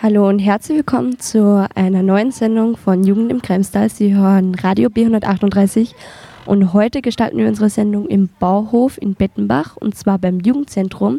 Hallo 0.00 0.28
und 0.28 0.38
herzlich 0.38 0.76
willkommen 0.76 1.18
zu 1.18 1.68
einer 1.74 2.04
neuen 2.04 2.30
Sendung 2.30 2.76
von 2.76 3.02
Jugend 3.02 3.32
im 3.32 3.42
Kremstal. 3.42 3.90
Sie 3.90 4.14
hören 4.14 4.54
Radio 4.54 4.90
B138 4.90 5.92
und 6.46 6.72
heute 6.72 7.02
gestalten 7.02 7.38
wir 7.38 7.48
unsere 7.48 7.68
Sendung 7.68 8.06
im 8.06 8.28
Bauhof 8.38 8.96
in 9.02 9.14
Bettenbach 9.14 9.76
und 9.76 9.96
zwar 9.96 10.20
beim 10.20 10.38
Jugendzentrum. 10.38 11.18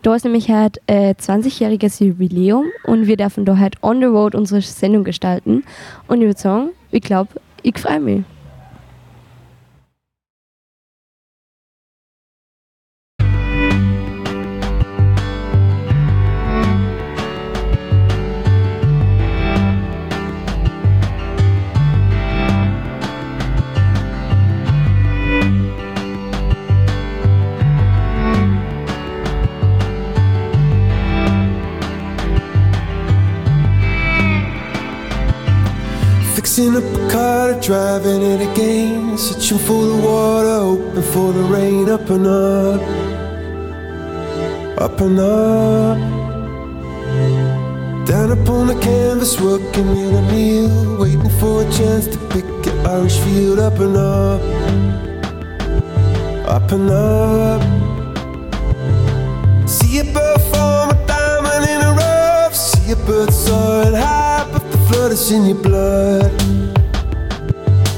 Da 0.00 0.14
ist 0.14 0.24
nämlich 0.24 0.48
halt 0.48 0.80
äh, 0.86 1.10
20-jähriges 1.10 2.02
Jubiläum 2.02 2.64
und 2.84 3.06
wir 3.06 3.18
dürfen 3.18 3.44
da 3.44 3.58
halt 3.58 3.82
on 3.82 4.00
the 4.00 4.06
road 4.06 4.34
unsere 4.34 4.62
Sendung 4.62 5.04
gestalten. 5.04 5.62
Und 6.08 6.22
ich 6.22 6.26
würde 6.26 6.40
sagen, 6.40 6.70
ich 6.92 7.02
glaube, 7.02 7.28
ich 7.62 7.78
freue 7.78 8.00
mich. 8.00 8.24
Fixing 36.54 36.76
up 36.76 36.84
a 36.84 37.10
car, 37.10 37.60
driving 37.60 38.22
it 38.22 38.40
again. 38.52 39.18
Searching 39.18 39.58
for 39.58 39.86
the 39.86 39.96
water, 39.96 40.58
hoping 40.60 41.02
for 41.02 41.32
the 41.32 41.42
rain. 41.52 41.88
Up 41.90 42.08
and 42.10 42.28
up, 42.28 42.80
up 44.80 45.00
and 45.00 45.18
up. 45.18 45.98
Down 48.06 48.30
upon 48.30 48.68
the 48.68 48.78
canvas, 48.80 49.40
working 49.40 49.96
in 49.96 50.14
a 50.14 50.22
meal. 50.30 50.96
Waiting 51.00 51.28
for 51.40 51.62
a 51.62 51.72
chance 51.72 52.06
to 52.06 52.18
pick 52.28 52.44
an 52.44 52.86
Irish 52.86 53.18
field. 53.18 53.58
Up 53.58 53.80
and 53.80 53.96
up, 53.96 54.40
up 56.46 56.70
and 56.70 56.88
up. 56.88 57.62
See 59.68 59.98
a 59.98 60.04
bird 60.04 60.40
form 60.52 60.90
a 60.90 61.04
diamond 61.04 61.68
in 61.68 61.80
a 61.82 61.94
rough. 61.94 62.54
See 62.54 62.92
a 62.92 62.94
bird 62.94 63.32
soaring 63.32 63.94
high, 63.94 64.46
flood 65.04 65.12
is 65.12 65.30
in 65.30 65.44
your 65.44 65.56
blood. 65.56 66.32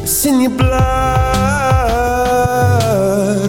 It's 0.03 0.27
in 0.27 0.41
your 0.41 0.51
blood. 0.51 0.83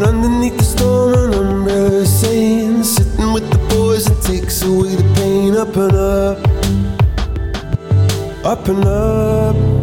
Underneath 0.03 0.57
the 0.57 0.63
storm, 0.63 1.33
an 1.33 1.33
umbrella 1.33 2.05
saying, 2.05 2.83
sitting 2.83 3.33
with 3.33 3.49
the 3.49 3.57
boys, 3.69 4.05
it 4.07 4.21
takes 4.21 4.61
away 4.61 4.95
the 4.95 5.03
pain. 5.15 5.55
Up 5.55 5.75
and 5.75 5.95
up, 5.95 6.37
up 8.45 8.67
and 8.67 8.85
up. 8.85 9.76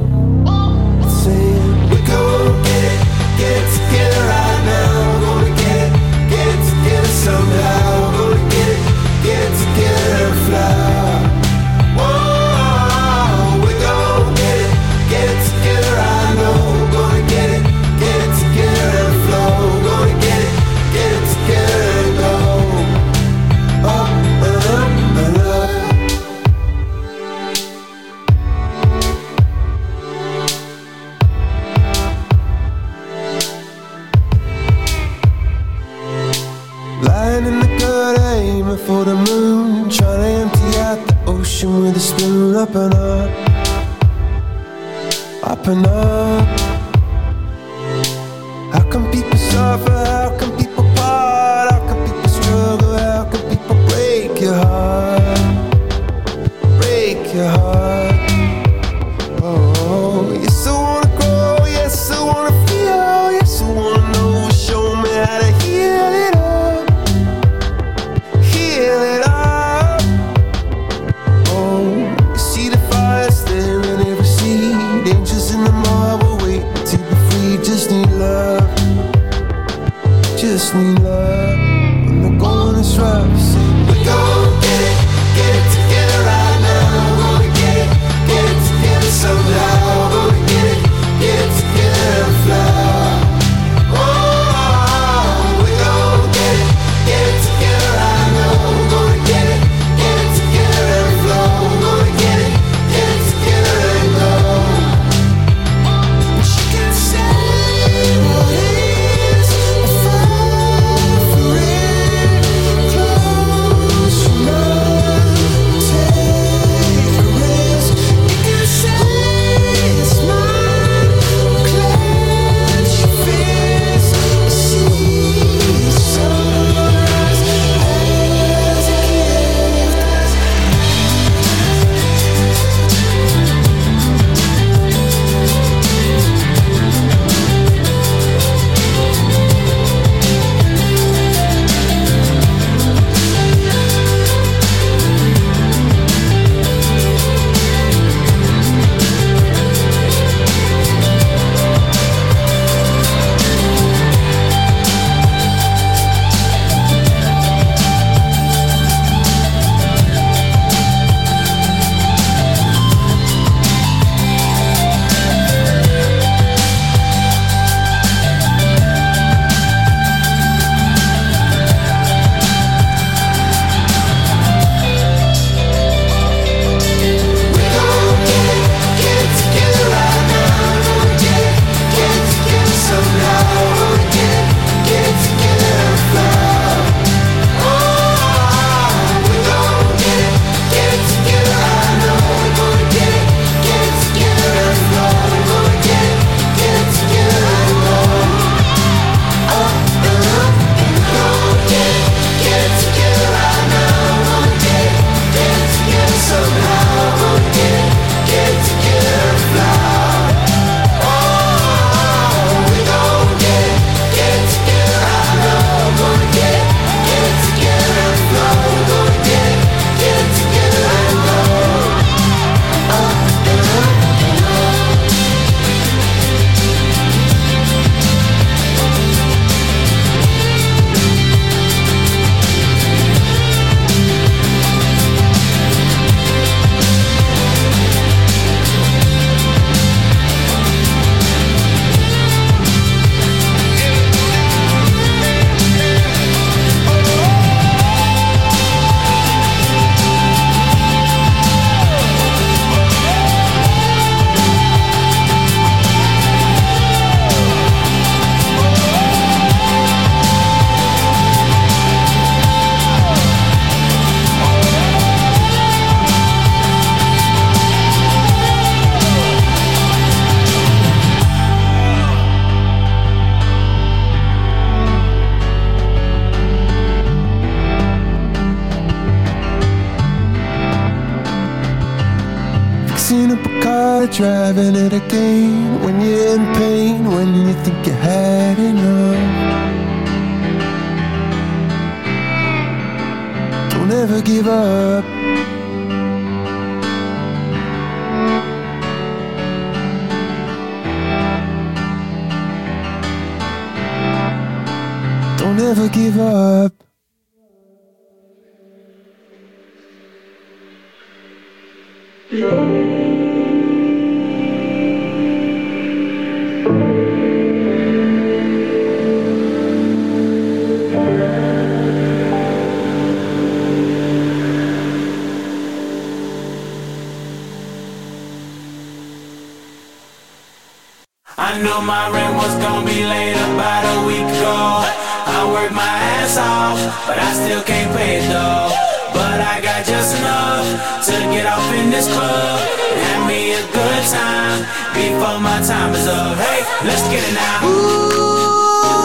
To 341.05 341.13
get 341.33 341.47
off 341.47 341.73
in 341.75 341.91
this 341.91 342.07
club 342.09 342.61
and 342.93 343.01
have 343.07 343.27
me 343.29 343.53
a 343.53 343.63
good 343.73 344.05
time 344.09 344.65
before 344.95 345.39
my 345.41 345.61
time 345.61 345.95
is 345.95 346.07
up. 346.07 346.37
Hey, 346.39 346.65
let's 346.87 347.03
get 347.13 347.23
it 347.23 347.35
now. 347.35 347.67
Ooh, 347.67 349.05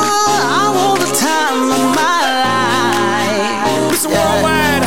I 0.60 0.72
want 0.76 1.00
the 1.02 1.12
time 1.16 1.72
of 1.72 1.84
my 1.96 2.20
life. 2.46 3.94
It's 3.94 4.06
worldwide. 4.06 4.84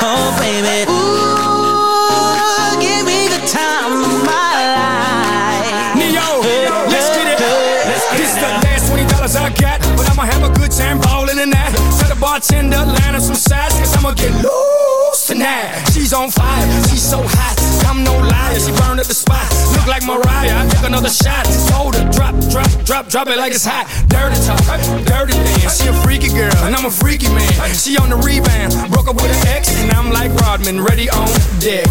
Oh, 0.00 0.32
baby. 0.40 0.88
Ooh, 0.88 2.80
give 2.80 3.04
me 3.04 3.28
the 3.28 3.42
time 3.48 4.00
of 4.00 4.16
my 4.24 4.56
life. 4.80 5.96
Neo, 5.98 6.40
let's 6.88 7.08
get 7.12 7.26
it. 7.32 7.40
Let's 7.40 8.06
get 8.12 8.16
This 8.16 8.30
it 8.32 8.32
is 8.32 8.34
the 8.40 8.50
last 8.64 8.88
twenty 8.88 9.06
dollars 9.12 9.36
I 9.36 9.50
got, 9.50 9.80
but 9.96 10.08
I'ma 10.10 10.24
have 10.24 10.42
a 10.44 10.52
good 10.56 10.70
time 10.72 11.00
ballin' 11.00 11.38
in 11.38 11.50
that. 11.50 11.72
Tell 12.00 12.08
the 12.08 12.20
bartender 12.20 12.80
line 12.80 13.14
up 13.14 13.22
some 13.22 13.34
sides, 13.36 13.74
cause 13.76 13.96
I'ma 13.96 14.12
get 14.12 14.32
loose 14.40 15.26
tonight. 15.26 15.95
She's 16.06 16.14
on 16.14 16.30
fire, 16.30 16.70
she's 16.86 17.02
so 17.02 17.18
hot. 17.18 17.58
I'm 17.90 18.06
no 18.06 18.14
liar, 18.14 18.60
she 18.62 18.70
burned 18.78 19.02
up 19.02 19.10
the 19.10 19.18
spot. 19.18 19.42
Look 19.74 19.90
like 19.90 20.06
Mariah, 20.06 20.54
I 20.54 20.62
took 20.70 20.86
another 20.86 21.10
shot. 21.10 21.42
Told 21.66 21.98
her 21.98 22.06
drop, 22.14 22.30
drop, 22.46 22.70
drop, 22.86 23.08
drop 23.10 23.26
it 23.26 23.34
like 23.34 23.50
it's 23.50 23.66
hot. 23.66 23.90
Dirty 24.06 24.38
talk, 24.46 24.62
dirty 25.02 25.34
dance. 25.34 25.82
She 25.82 25.90
a 25.90 25.92
freaky 26.06 26.30
girl, 26.30 26.54
and 26.62 26.78
I'm 26.78 26.86
a 26.86 26.94
freaky 26.94 27.26
man. 27.34 27.50
She 27.74 27.98
on 27.98 28.14
the 28.14 28.22
rebound, 28.22 28.70
broke 28.94 29.10
up 29.10 29.18
with 29.18 29.34
an 29.34 29.50
ex, 29.50 29.66
and 29.82 29.90
I'm 29.98 30.14
like 30.14 30.30
Rodman, 30.46 30.78
ready 30.78 31.10
on 31.10 31.26
deck. 31.58 31.90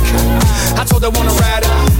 I 0.79 0.87
told 0.87 1.03
her 1.03 1.11
wanna 1.11 1.35
ride 1.35 1.67
out. 1.67 1.91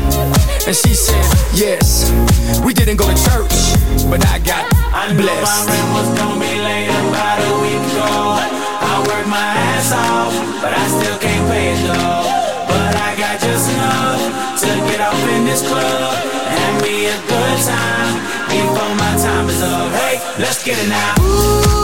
And 0.71 0.71
she 0.71 0.95
said, 0.95 1.19
yes. 1.51 2.15
We 2.63 2.71
didn't 2.71 2.95
go 2.95 3.11
to 3.11 3.17
church, 3.27 3.75
but 4.07 4.23
I 4.31 4.39
got 4.39 4.63
I 4.95 5.11
knew 5.11 5.19
my 5.19 5.35
blessed. 5.35 5.67
rent 5.67 5.89
was 5.91 6.09
gonna 6.15 6.39
be 6.39 6.63
late 6.63 6.95
about 6.95 7.43
a 7.43 7.51
week 7.59 7.83
ago. 7.91 8.39
I 8.87 9.03
worked 9.03 9.27
my 9.27 9.51
ass 9.75 9.91
off, 9.91 10.31
but 10.63 10.71
I 10.71 10.87
still 10.87 11.14
off 15.05 15.29
in 15.29 15.45
this 15.45 15.61
club 15.67 16.13
have 16.57 16.81
me 16.81 17.07
a 17.07 17.17
good 17.29 17.59
time 17.61 18.15
before 18.49 18.93
my 18.97 19.13
time 19.21 19.47
is 19.49 19.61
up. 19.61 19.91
Hey, 19.93 20.17
let's 20.41 20.63
get 20.63 20.77
it 20.79 20.89
now. 20.89 21.13
I 21.17 21.74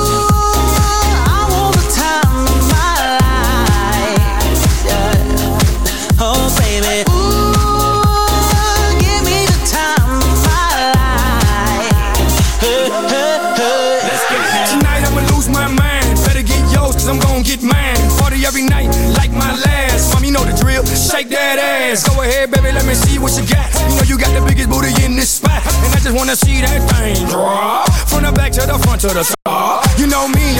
that 21.55 21.91
ass. 21.91 22.07
Go 22.07 22.21
ahead, 22.21 22.51
baby, 22.51 22.71
let 22.71 22.85
me 22.85 22.93
see 22.93 23.19
what 23.19 23.35
you 23.35 23.43
got. 23.47 23.67
You 23.89 23.95
know 23.95 24.05
you 24.07 24.17
got 24.17 24.31
the 24.31 24.43
biggest 24.47 24.69
booty 24.69 24.91
in 25.03 25.15
this 25.15 25.29
spot, 25.41 25.63
and 25.83 25.91
I 25.93 25.99
just 25.99 26.15
wanna 26.15 26.35
see 26.35 26.61
that 26.61 26.79
thing 26.91 27.27
drop 27.27 27.89
from 28.07 28.23
the 28.23 28.31
back 28.31 28.51
to 28.53 28.61
the 28.65 28.77
front 28.79 29.01
to 29.01 29.07
the 29.07 29.25
top. 29.45 29.85
You 29.97 30.07
know 30.07 30.27
me. 30.27 30.59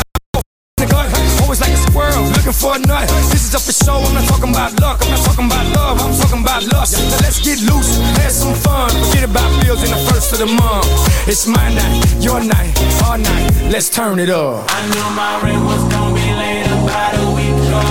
I'm 0.81 1.43
Always 1.43 1.61
like 1.61 1.73
a 1.73 1.77
squirrel, 1.77 2.23
looking 2.31 2.53
for 2.53 2.75
a 2.75 2.79
nut. 2.79 3.07
This 3.29 3.43
is 3.43 3.53
up 3.53 3.61
for 3.61 3.73
show, 3.73 3.99
I'm 3.99 4.13
not 4.13 4.27
talking 4.27 4.51
about 4.51 4.71
luck. 4.79 5.01
I'm 5.03 5.11
not 5.11 5.25
talking 5.25 5.45
about 5.45 5.65
love, 5.75 5.97
I'm 5.99 6.13
talking 6.15 6.41
about 6.41 6.63
lust. 6.71 6.95
Now 6.95 7.19
let's 7.21 7.39
get 7.43 7.59
loose, 7.67 7.99
have 8.23 8.31
some 8.31 8.55
fun. 8.55 8.89
Forget 8.89 9.29
about 9.29 9.49
bills 9.61 9.83
in 9.83 9.91
the 9.91 10.01
first 10.09 10.31
of 10.33 10.39
the 10.39 10.47
month. 10.47 10.87
It's 11.27 11.45
my 11.47 11.67
night, 11.73 12.01
your 12.23 12.39
night, 12.43 12.73
our 13.03 13.17
night. 13.17 13.51
Let's 13.69 13.89
turn 13.89 14.19
it 14.19 14.29
up. 14.29 14.65
I 14.69 14.79
knew 14.89 15.07
my 15.11 15.41
rent 15.43 15.63
was 15.65 15.83
gonna 15.91 16.15
be 16.15 16.27
late 16.33 16.65
about 16.71 17.13
a 17.19 17.27
week 17.35 17.51
ago. 17.51 17.83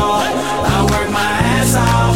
I 0.72 0.86
worked 0.90 1.12
my 1.12 1.30
ass 1.60 1.76
off, 1.76 2.09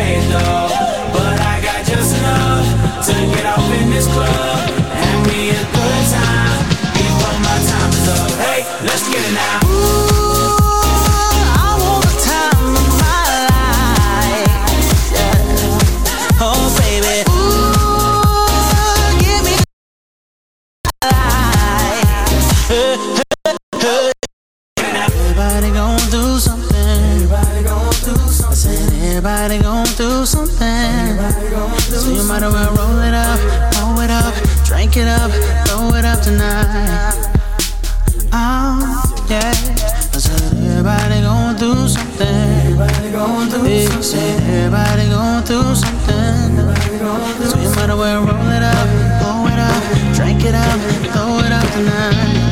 it 0.00 0.24
though. 0.28 0.68
But 1.12 1.40
I 1.40 1.60
got 1.62 1.84
just 1.84 2.16
enough 2.16 3.04
to 3.06 3.14
get 3.34 3.46
off 3.46 3.68
in 3.80 3.90
this 3.90 4.06
club 4.06 4.70
and 4.92 5.26
me 5.26 5.50
a 5.50 5.62
good 5.76 6.04
time 6.10 6.58
before 6.96 7.38
my 7.46 7.56
time 7.68 7.90
is 7.90 8.08
up. 8.08 8.30
Hey, 8.44 8.60
let's 8.86 9.08
get 9.08 9.22
it 9.28 9.34
now. 9.34 9.61
Might 32.32 32.42
as 32.44 32.52
well 32.54 32.74
roll 32.76 32.98
it 33.00 33.12
up, 33.12 33.38
roll 33.76 34.00
it 34.00 34.10
up, 34.10 34.32
drink 34.64 34.96
it 34.96 35.06
up, 35.06 35.30
throw 35.68 35.92
it 35.98 36.04
up 36.06 36.18
tonight. 36.22 37.12
Oh, 38.32 38.80
yeah. 39.28 39.52
Said 40.16 40.40
everybody 40.56 41.20
gon' 41.20 41.56
do 41.56 41.86
something. 41.86 42.26
Everybody 42.26 43.10
do 43.10 43.68
yeah, 43.68 44.00
something. 44.00 44.48
Everybody 44.48 45.08
gon' 45.10 45.44
do 45.44 45.60
something. 45.74 46.56
So 47.50 47.58
you 47.60 47.68
might 47.76 47.90
as 47.90 47.98
well 48.00 48.24
roll 48.24 48.50
it 48.56 48.62
up, 48.62 48.88
blow 49.20 49.46
it 49.52 49.60
up, 49.68 49.82
drink 50.16 50.42
it 50.46 50.54
up, 50.54 50.80
throw 51.12 51.38
it 51.44 51.52
up 51.52 51.68
tonight. 51.74 52.51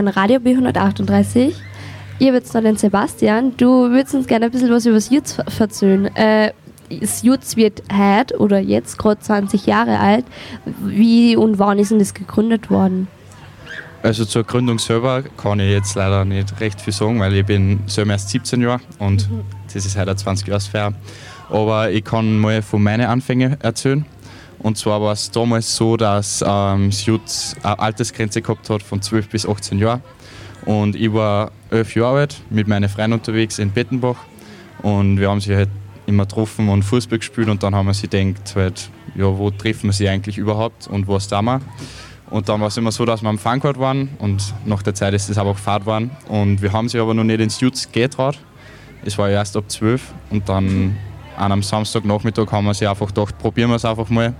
Hören 0.00 0.08
Radio 0.08 0.38
B138. 0.40 1.52
Ihr 2.18 2.32
wird's 2.32 2.52
noch 2.54 2.62
den 2.62 2.76
Sebastian. 2.76 3.56
Du 3.56 3.90
würdest 3.90 4.14
uns 4.14 4.26
gerne 4.26 4.46
ein 4.46 4.50
bisschen 4.50 4.70
was 4.70 4.86
über 4.86 4.94
das 4.96 5.10
Jutz 5.10 5.32
ver- 5.32 5.44
verzöhnen. 5.50 6.14
Äh, 6.16 6.52
das 7.00 7.22
Jutz 7.22 7.56
wird 7.56 7.82
heute 7.92 8.36
oder 8.38 8.58
jetzt 8.58 8.98
gerade 8.98 9.20
20 9.20 9.66
Jahre 9.66 9.98
alt. 9.98 10.24
Wie 10.80 11.36
und 11.36 11.58
wann 11.58 11.78
ist 11.78 11.90
denn 11.90 11.98
das 11.98 12.14
gegründet 12.14 12.70
worden? 12.70 13.08
Also 14.02 14.24
zur 14.24 14.44
Gründung 14.44 14.78
selber 14.78 15.22
kann 15.36 15.60
ich 15.60 15.70
jetzt 15.70 15.94
leider 15.94 16.24
nicht 16.24 16.58
recht 16.60 16.80
viel 16.80 16.92
sagen, 16.92 17.20
weil 17.20 17.34
ich 17.34 17.44
bin 17.44 17.80
selber 17.86 18.12
erst 18.12 18.30
17 18.30 18.62
Jahre 18.62 18.80
und 18.98 19.28
das 19.72 19.84
ist 19.84 19.96
heute 19.96 20.10
eine 20.10 20.16
20 20.16 20.48
Jahresfeier. 20.48 20.94
Aber 21.50 21.90
ich 21.90 22.02
kann 22.04 22.38
mal 22.38 22.62
von 22.62 22.82
meinen 22.82 23.06
Anfängen 23.06 23.56
erzählen. 23.60 24.04
Und 24.62 24.76
zwar 24.76 25.00
war 25.00 25.12
es 25.12 25.30
damals 25.30 25.74
so, 25.74 25.96
dass 25.96 26.44
ähm, 26.46 26.90
das 26.90 27.06
Jut 27.06 27.22
eine 27.62 27.78
Altersgrenze 27.78 28.42
gehabt 28.42 28.68
hat 28.68 28.82
von 28.82 29.00
12 29.00 29.28
bis 29.28 29.48
18 29.48 29.78
Jahren. 29.78 30.02
Und 30.66 30.96
ich 30.96 31.12
war 31.12 31.50
11 31.70 31.96
Jahre 31.96 32.18
alt, 32.20 32.42
mit 32.50 32.68
meinen 32.68 32.88
Freunden 32.88 33.14
unterwegs 33.14 33.58
in 33.58 33.70
Bettenbach. 33.70 34.16
Und 34.82 35.18
wir 35.18 35.30
haben 35.30 35.40
sie 35.40 35.56
halt 35.56 35.70
immer 36.06 36.26
getroffen 36.26 36.68
und 36.68 36.82
Fußball 36.82 37.18
gespielt. 37.18 37.48
Und 37.48 37.62
dann 37.62 37.74
haben 37.74 37.86
wir 37.86 37.94
sich 37.94 38.10
gedacht, 38.10 38.54
halt, 38.54 38.90
ja, 39.14 39.26
wo 39.26 39.50
treffen 39.50 39.88
wir 39.88 39.92
sie 39.92 40.08
eigentlich 40.08 40.36
überhaupt 40.36 40.86
und 40.88 41.08
was 41.08 41.28
da 41.28 41.40
wir? 41.40 41.60
Und 42.28 42.48
dann 42.48 42.60
war 42.60 42.68
es 42.68 42.76
immer 42.76 42.92
so, 42.92 43.04
dass 43.04 43.22
wir 43.22 43.28
am 43.28 43.38
Fangkart 43.38 43.78
waren 43.78 44.10
und 44.18 44.54
nach 44.64 44.82
der 44.82 44.94
Zeit 44.94 45.14
ist 45.14 45.28
es 45.28 45.36
aber 45.36 45.50
auch 45.50 45.58
Fahrt 45.58 45.84
waren. 45.84 46.10
Und 46.28 46.62
wir 46.62 46.72
haben 46.72 46.88
sie 46.88 46.98
aber 47.00 47.12
noch 47.12 47.24
nicht 47.24 47.40
ins 47.40 47.60
Jutz 47.60 47.90
getraut. 47.90 48.38
Es 49.04 49.18
war 49.18 49.28
erst 49.28 49.56
ab 49.56 49.64
12 49.68 50.02
und 50.30 50.48
dann 50.48 50.96
an 51.40 51.52
einem 51.52 51.62
Samstagnachmittag 51.62 52.52
haben 52.52 52.66
wir 52.66 52.74
sich 52.74 52.86
einfach 52.86 53.08
gedacht, 53.08 53.38
probieren 53.38 53.70
wir 53.70 53.76
es 53.76 53.84
einfach 53.84 54.10
mal. 54.10 54.34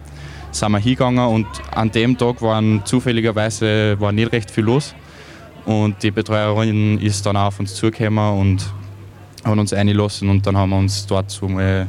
Sind 0.52 0.72
wir 0.72 0.78
hingegangen 0.78 1.26
und 1.26 1.46
an 1.70 1.90
dem 1.90 2.18
Tag 2.18 2.42
waren 2.42 2.82
zufälligerweise 2.84 3.98
war 4.00 4.12
nicht 4.12 4.32
recht 4.32 4.50
viel 4.50 4.64
los. 4.64 4.94
Und 5.64 6.02
die 6.02 6.10
Betreuerin 6.10 6.98
ist 6.98 7.24
dann 7.24 7.36
auch 7.36 7.46
auf 7.46 7.60
uns 7.60 7.74
zugekommen 7.74 8.38
und 8.38 8.66
haben 9.44 9.58
uns 9.58 9.72
eingelassen 9.72 10.28
und 10.28 10.46
dann 10.46 10.56
haben 10.56 10.70
wir 10.70 10.78
uns 10.78 11.06
dort 11.06 11.30
so 11.30 11.48
mal 11.48 11.86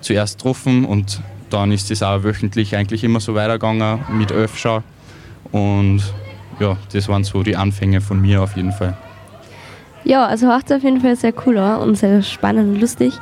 zuerst 0.00 0.38
getroffen 0.38 0.84
und 0.84 1.20
dann 1.50 1.72
ist 1.72 1.90
es 1.90 2.02
auch 2.02 2.22
wöchentlich 2.22 2.74
eigentlich 2.74 3.04
immer 3.04 3.20
so 3.20 3.34
weitergegangen 3.34 4.00
mit 4.12 4.32
Öfschau. 4.32 4.82
Und 5.52 6.02
ja, 6.58 6.76
das 6.92 7.08
waren 7.08 7.24
so 7.24 7.42
die 7.42 7.56
Anfänge 7.56 8.00
von 8.00 8.20
mir 8.20 8.42
auf 8.42 8.56
jeden 8.56 8.72
Fall. 8.72 8.96
Ja, 10.04 10.24
also 10.24 10.46
hört 10.46 10.72
auf 10.72 10.82
jeden 10.82 11.00
Fall 11.00 11.16
sehr 11.16 11.34
cool 11.44 11.58
an 11.58 11.80
und 11.80 11.96
sehr 11.96 12.22
spannend 12.22 12.74
und 12.74 12.80
lustig. 12.80 13.12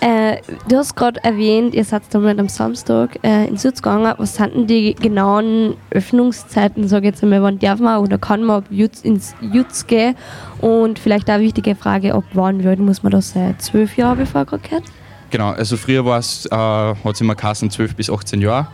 Äh, 0.00 0.36
du 0.68 0.76
hast 0.76 0.94
gerade 0.94 1.22
erwähnt, 1.24 1.74
ihr 1.74 1.84
seid 1.84 2.02
damals 2.10 2.38
am 2.38 2.48
Samstag 2.48 3.18
äh, 3.24 3.46
in 3.46 3.56
Süd 3.56 3.76
gegangen. 3.76 4.14
Was 4.18 4.36
sind 4.36 4.54
denn 4.54 4.66
die 4.66 4.94
genauen 4.94 5.74
Öffnungszeiten, 5.90 6.86
sage 6.86 7.08
ich 7.08 7.14
jetzt 7.14 7.22
einmal, 7.22 7.42
wann 7.42 7.58
darf 7.58 7.80
man 7.80 7.98
oder 7.98 8.18
kann 8.18 8.44
man 8.44 8.64
ins 8.70 9.34
Jutz 9.40 9.86
gehen? 9.86 10.14
Und 10.60 10.98
vielleicht 10.98 11.28
auch 11.28 11.34
eine 11.34 11.44
wichtige 11.44 11.74
Frage, 11.74 12.14
ab 12.14 12.24
wann 12.32 12.64
alt 12.64 12.78
muss 12.78 13.02
man 13.02 13.10
da 13.10 13.20
sein? 13.20 13.56
Zwölf 13.58 13.96
Jahre, 13.96 14.16
bevor 14.16 14.44
gerade 14.44 14.62
gehört? 14.62 14.84
Genau, 15.30 15.50
also 15.50 15.76
früher 15.76 16.04
war 16.04 16.18
es, 16.18 16.46
äh, 16.46 16.54
hat 16.54 17.14
es 17.14 17.20
immer 17.20 17.34
Kassen 17.34 17.70
12 17.70 17.96
bis 17.96 18.08
18 18.08 18.40
Jahre. 18.40 18.68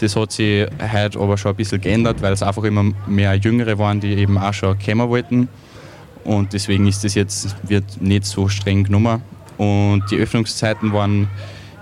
Das 0.00 0.14
hat 0.14 0.30
sich 0.30 0.66
heute 0.92 1.18
aber 1.18 1.36
schon 1.36 1.50
ein 1.50 1.56
bisschen 1.56 1.80
geändert, 1.80 2.22
weil 2.22 2.32
es 2.32 2.42
einfach 2.42 2.62
immer 2.62 2.84
mehr 3.06 3.34
Jüngere 3.34 3.78
waren, 3.78 3.98
die 3.98 4.14
eben 4.14 4.38
auch 4.38 4.54
schon 4.54 4.78
kommen 4.78 5.08
wollten. 5.08 5.48
Und 6.24 6.52
deswegen 6.52 6.86
ist 6.86 7.02
das 7.04 7.14
jetzt 7.14 7.56
wird 7.62 8.00
nicht 8.00 8.24
so 8.26 8.48
streng 8.48 8.84
genommen. 8.84 9.22
Und 9.58 10.04
die 10.10 10.16
Öffnungszeiten 10.16 10.92
waren 10.92 11.28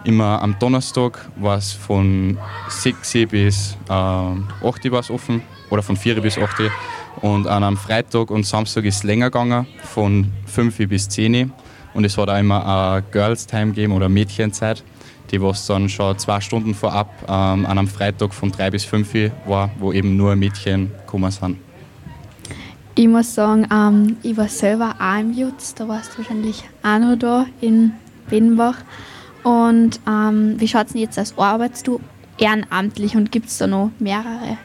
immer 0.06 0.40
am 0.40 0.58
Donnerstag 0.58 1.28
war 1.36 1.58
es 1.58 1.72
von 1.72 2.38
6 2.68 3.12
bis 3.28 3.76
äh, 3.88 3.92
8 3.92 4.42
war 4.62 5.00
es 5.00 5.10
offen 5.10 5.42
oder 5.68 5.82
von 5.82 5.96
4 5.96 6.20
bis 6.20 6.38
8 6.38 6.70
und 7.22 7.46
an 7.46 7.64
einem 7.64 7.76
Freitag 7.76 8.30
und 8.30 8.46
Samstag 8.46 8.84
ist 8.84 8.98
es 8.98 9.02
länger 9.02 9.26
gegangen, 9.26 9.66
von 9.82 10.32
5 10.46 10.88
bis 10.88 11.08
10 11.08 11.52
und 11.94 12.04
es 12.04 12.16
hat 12.16 12.28
auch 12.28 12.38
immer 12.38 12.64
eine 12.64 13.02
Girls 13.10 13.46
Time 13.46 13.68
gegeben 13.68 13.92
oder 13.92 14.08
Mädchenzeit, 14.08 14.84
die 15.30 15.42
was 15.42 15.66
dann 15.66 15.88
schon 15.88 16.18
zwei 16.18 16.40
Stunden 16.40 16.74
vorab 16.74 17.10
ähm, 17.22 17.66
an 17.66 17.78
einem 17.78 17.88
Freitag 17.88 18.32
von 18.32 18.52
3 18.52 18.70
bis 18.70 18.84
5 18.84 19.32
war, 19.46 19.70
wo 19.78 19.92
eben 19.92 20.16
nur 20.16 20.36
Mädchen 20.36 20.92
gekommen 21.04 21.30
sind. 21.30 21.65
Ich 22.98 23.08
muss 23.08 23.34
sagen, 23.34 23.66
ähm, 23.70 24.16
ich 24.22 24.38
war 24.38 24.48
selber 24.48 24.94
auch 24.98 25.20
im 25.20 25.34
Jutz, 25.34 25.74
da 25.74 25.86
warst 25.86 26.14
du 26.14 26.18
wahrscheinlich 26.18 26.64
auch 26.82 26.98
noch 26.98 27.16
da 27.18 27.46
in 27.60 27.92
Benbach. 28.30 28.76
Und 29.42 30.00
ähm, 30.08 30.54
wie 30.58 30.66
schaut 30.66 30.86
es 30.86 30.92
denn 30.94 31.02
jetzt 31.02 31.18
aus? 31.18 31.34
Arbeitest 31.36 31.86
du 31.86 32.00
ehrenamtlich 32.38 33.14
und 33.14 33.30
gibt 33.30 33.48
es 33.48 33.58
da 33.58 33.66
noch 33.66 33.90
mehrere? 33.98 34.56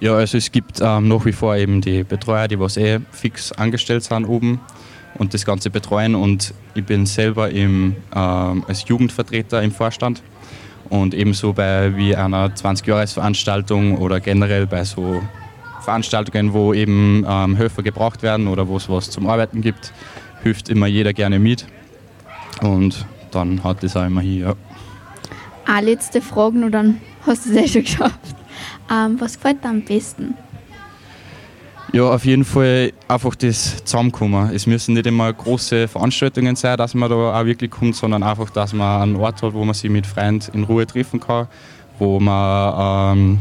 Ja, 0.00 0.12
also 0.12 0.36
es 0.36 0.52
gibt 0.52 0.80
ähm, 0.82 1.08
nach 1.08 1.24
wie 1.24 1.32
vor 1.32 1.56
eben 1.56 1.80
die 1.80 2.04
Betreuer, 2.04 2.48
die 2.48 2.60
was 2.60 2.76
eh 2.76 3.00
fix 3.12 3.50
angestellt 3.52 4.04
sind 4.04 4.26
oben 4.26 4.60
und 5.14 5.32
das 5.32 5.46
Ganze 5.46 5.70
betreuen. 5.70 6.14
Und 6.14 6.52
ich 6.74 6.84
bin 6.84 7.06
selber 7.06 7.48
im, 7.48 7.96
ähm, 8.14 8.62
als 8.68 8.86
Jugendvertreter 8.86 9.62
im 9.62 9.72
Vorstand 9.72 10.22
und 10.90 11.14
ebenso 11.14 11.54
bei 11.54 11.96
wie 11.96 12.14
einer 12.14 12.50
20-Jahres-Veranstaltung 12.50 13.96
oder 13.96 14.20
generell 14.20 14.66
bei 14.66 14.84
so 14.84 15.22
Veranstaltungen, 15.82 16.52
wo 16.52 16.72
eben 16.72 17.24
ähm, 17.28 17.56
Helfer 17.56 17.82
gebraucht 17.82 18.22
werden 18.22 18.48
oder 18.48 18.68
wo 18.68 18.76
es 18.76 18.88
was 18.88 19.10
zum 19.10 19.28
Arbeiten 19.28 19.60
gibt, 19.60 19.92
hilft 20.42 20.68
immer 20.68 20.86
jeder 20.86 21.12
gerne 21.12 21.38
mit. 21.38 21.66
Und 22.60 23.06
dann 23.30 23.62
hat 23.64 23.82
das 23.82 23.96
auch 23.96 24.06
immer 24.06 24.20
hier. 24.20 24.46
Ja. 24.46 24.54
Eine 25.66 25.90
letzte 25.90 26.20
Frage, 26.20 26.58
nur 26.58 26.70
dann 26.70 27.00
hast 27.26 27.46
du 27.46 27.50
es 27.50 27.56
eh 27.56 27.68
schon 27.68 27.82
geschafft. 27.82 28.36
Ähm, 28.90 29.20
was 29.20 29.34
gefällt 29.34 29.64
dir 29.64 29.68
am 29.68 29.82
besten? 29.82 30.34
Ja, 31.92 32.04
auf 32.04 32.24
jeden 32.24 32.44
Fall 32.44 32.92
einfach 33.06 33.34
das 33.34 33.84
Zusammenkommen. 33.84 34.50
Es 34.54 34.66
müssen 34.66 34.94
nicht 34.94 35.06
immer 35.06 35.30
große 35.30 35.88
Veranstaltungen 35.88 36.56
sein, 36.56 36.78
dass 36.78 36.94
man 36.94 37.10
da 37.10 37.38
auch 37.38 37.44
wirklich 37.44 37.70
kommt, 37.70 37.96
sondern 37.96 38.22
einfach, 38.22 38.48
dass 38.48 38.72
man 38.72 39.02
einen 39.02 39.16
Ort 39.16 39.42
hat, 39.42 39.52
wo 39.52 39.62
man 39.62 39.74
sich 39.74 39.90
mit 39.90 40.06
Freunden 40.06 40.50
in 40.54 40.64
Ruhe 40.64 40.86
treffen 40.86 41.20
kann, 41.20 41.48
wo 41.98 42.18
man 42.18 43.18
ähm, 43.18 43.38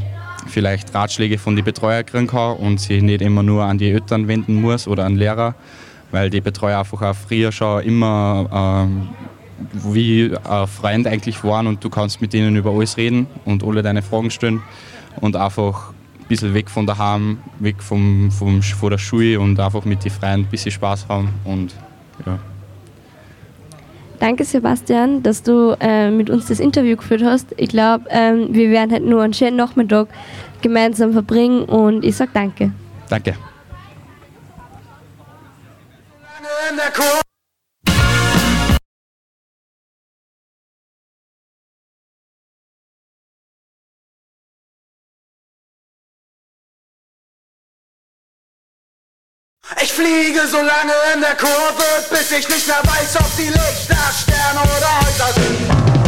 vielleicht 0.48 0.93
Ratschläge 0.93 1.38
von 1.38 1.55
den 1.55 1.65
Betreuern 1.65 2.05
kriegen 2.05 2.27
kann 2.27 2.57
und 2.57 2.79
sich 2.79 3.01
nicht 3.01 3.21
immer 3.21 3.43
nur 3.43 3.63
an 3.63 3.77
die 3.77 3.89
Eltern 3.89 4.27
wenden 4.27 4.62
muss 4.62 4.88
oder 4.88 5.05
an 5.05 5.15
Lehrer, 5.15 5.55
weil 6.12 6.29
die 6.29 6.41
Betreuer 6.41 6.79
einfach 6.79 7.01
auch 7.01 7.15
früher 7.15 7.51
schon 7.51 7.83
immer 7.83 8.83
ähm, 8.86 9.10
wie 9.74 10.31
ein 10.43 10.67
Freund 10.67 11.07
eigentlich 11.07 11.43
waren 11.43 11.67
und 11.67 11.83
du 11.83 11.89
kannst 11.89 12.21
mit 12.21 12.33
denen 12.33 12.55
über 12.55 12.71
alles 12.71 12.98
reden 12.98 13.27
und 13.45 13.63
alle 13.63 13.81
deine 13.81 14.01
Fragen 14.01 14.31
stellen 14.31 14.62
und 15.19 15.36
einfach 15.36 15.91
ein 16.19 16.27
bisschen 16.27 16.53
weg 16.53 16.69
von 16.69 16.86
daheim, 16.88 17.39
weg 17.60 17.81
vom, 17.81 18.31
vom, 18.31 18.62
von 18.62 18.89
der 18.89 18.98
Schule 18.98 19.39
und 19.39 19.60
einfach 19.60 19.86
mit 19.86 20.03
den 20.03 20.12
Freunden 20.12 20.45
ein 20.45 20.50
bisschen 20.50 20.71
Spaß 20.71 21.07
haben 21.07 21.29
und 21.43 21.75
ja. 22.25 22.39
Danke, 24.21 24.43
Sebastian, 24.45 25.23
dass 25.23 25.41
du 25.41 25.75
äh, 25.79 26.11
mit 26.11 26.29
uns 26.29 26.45
das 26.45 26.59
Interview 26.59 26.95
geführt 26.95 27.23
hast. 27.23 27.47
Ich 27.57 27.69
glaube, 27.69 28.05
ähm, 28.09 28.53
wir 28.53 28.69
werden 28.69 28.91
halt 28.91 29.03
nur 29.03 29.23
einen 29.23 29.33
schönen 29.33 29.57
Nachmittag 29.57 30.09
gemeinsam 30.61 31.11
verbringen 31.13 31.63
und 31.63 32.05
ich 32.05 32.15
sage 32.15 32.29
danke. 32.31 32.71
Danke. 33.09 33.33
Ich 49.83 49.93
fliege 49.93 50.47
so 50.47 50.57
lange 50.57 50.93
in 51.15 51.21
der 51.21 51.35
Kurve, 51.35 51.83
bis 52.11 52.31
ich 52.31 52.47
nicht 52.47 52.67
mehr 52.67 52.81
weiß, 52.83 53.15
ob 53.19 53.35
die 53.35 53.50
Lichter 53.50 53.97
Sterne 54.13 54.61
oder 54.61 55.00
Häuser 55.00 55.33
sind. 55.33 56.00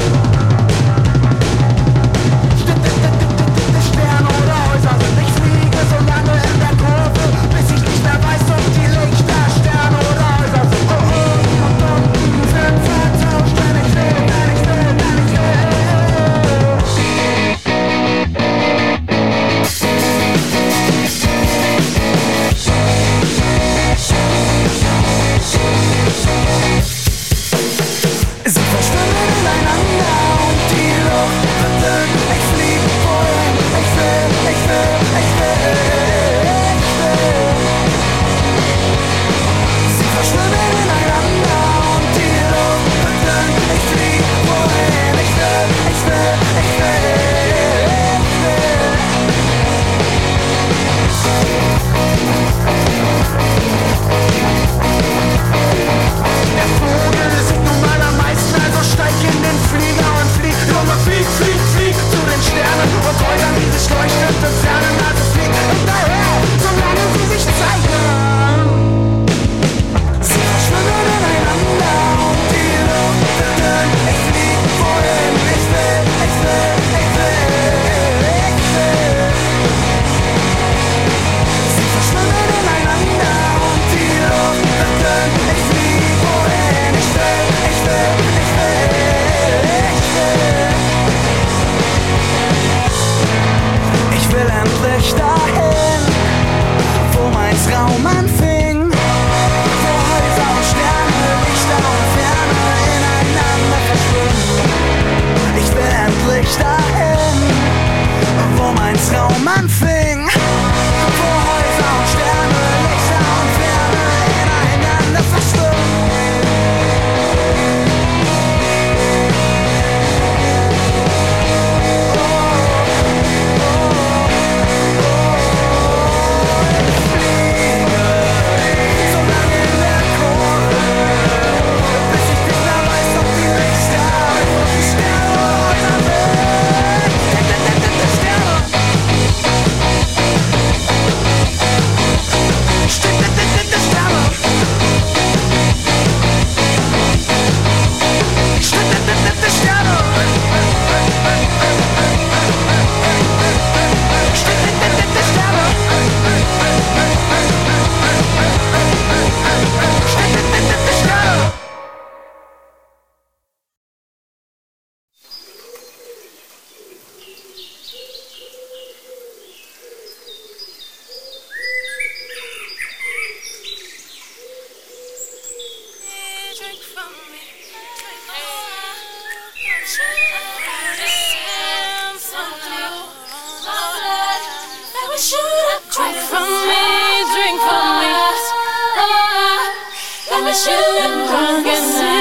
feeling 190.74 191.28
drunk 191.28 191.68
and 191.68 192.13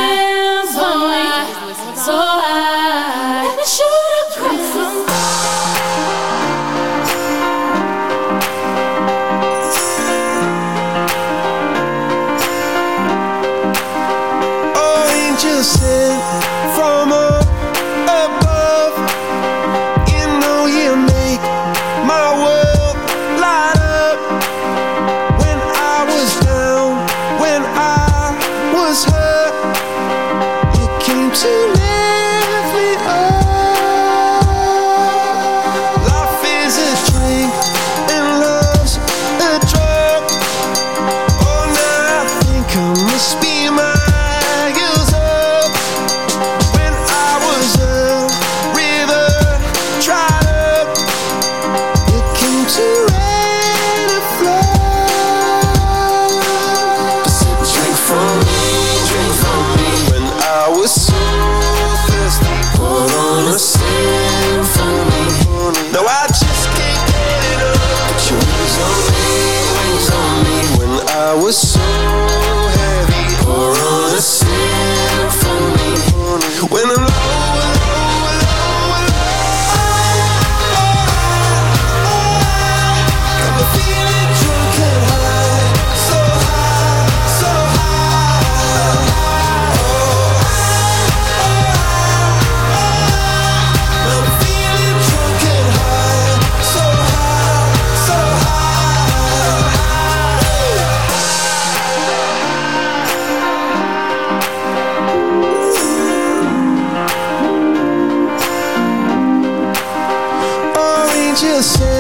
listen 111.63 111.92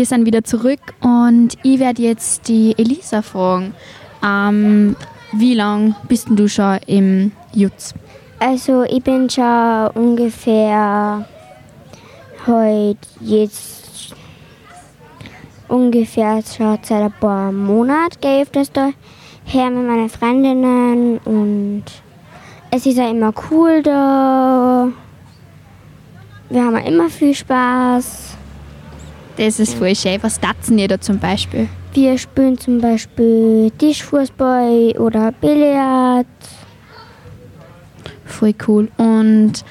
wir 0.00 0.06
sind 0.06 0.24
wieder 0.24 0.42
zurück 0.42 0.80
und 1.02 1.58
ich 1.62 1.78
werde 1.78 2.00
jetzt 2.00 2.48
die 2.48 2.74
Elisa 2.78 3.20
fragen. 3.20 3.74
Ähm, 4.24 4.96
wie 5.32 5.52
lange 5.52 5.94
bist 6.08 6.26
du 6.30 6.48
schon 6.48 6.78
im 6.86 7.32
Jutz? 7.52 7.92
Also 8.38 8.84
ich 8.84 9.02
bin 9.02 9.28
schon 9.28 9.88
ungefähr 9.88 11.26
heute 12.46 12.98
jetzt 13.20 14.14
ungefähr 15.68 16.40
schon 16.44 16.78
seit 16.80 17.02
ein 17.02 17.12
paar 17.20 17.52
Monaten 17.52 18.18
gehe 18.22 18.36
ich 18.36 18.42
öfters 18.48 18.72
da 18.72 18.92
her 19.44 19.68
mit 19.68 19.86
meinen 19.86 20.08
Freundinnen 20.08 21.18
und 21.26 21.84
es 22.70 22.86
ist 22.86 22.96
ja 22.96 23.10
immer 23.10 23.34
cool 23.50 23.82
da. 23.82 24.88
Wir 26.48 26.64
haben 26.64 26.76
ja 26.78 26.84
immer 26.86 27.10
viel 27.10 27.34
Spaß. 27.34 28.39
Das 29.40 29.58
ist 29.58 29.72
voll 29.72 29.96
schön. 29.96 30.22
Was 30.22 30.38
tatzen 30.38 30.78
ihr 30.78 30.86
da 30.86 31.00
zum 31.00 31.18
Beispiel? 31.18 31.66
Wir 31.94 32.18
spielen 32.18 32.58
zum 32.58 32.78
Beispiel 32.78 33.70
Tischfußball 33.78 34.92
oder 34.98 35.32
Billard. 35.32 36.26
Voll 38.26 38.54
cool. 38.68 38.90
Und 38.98 39.64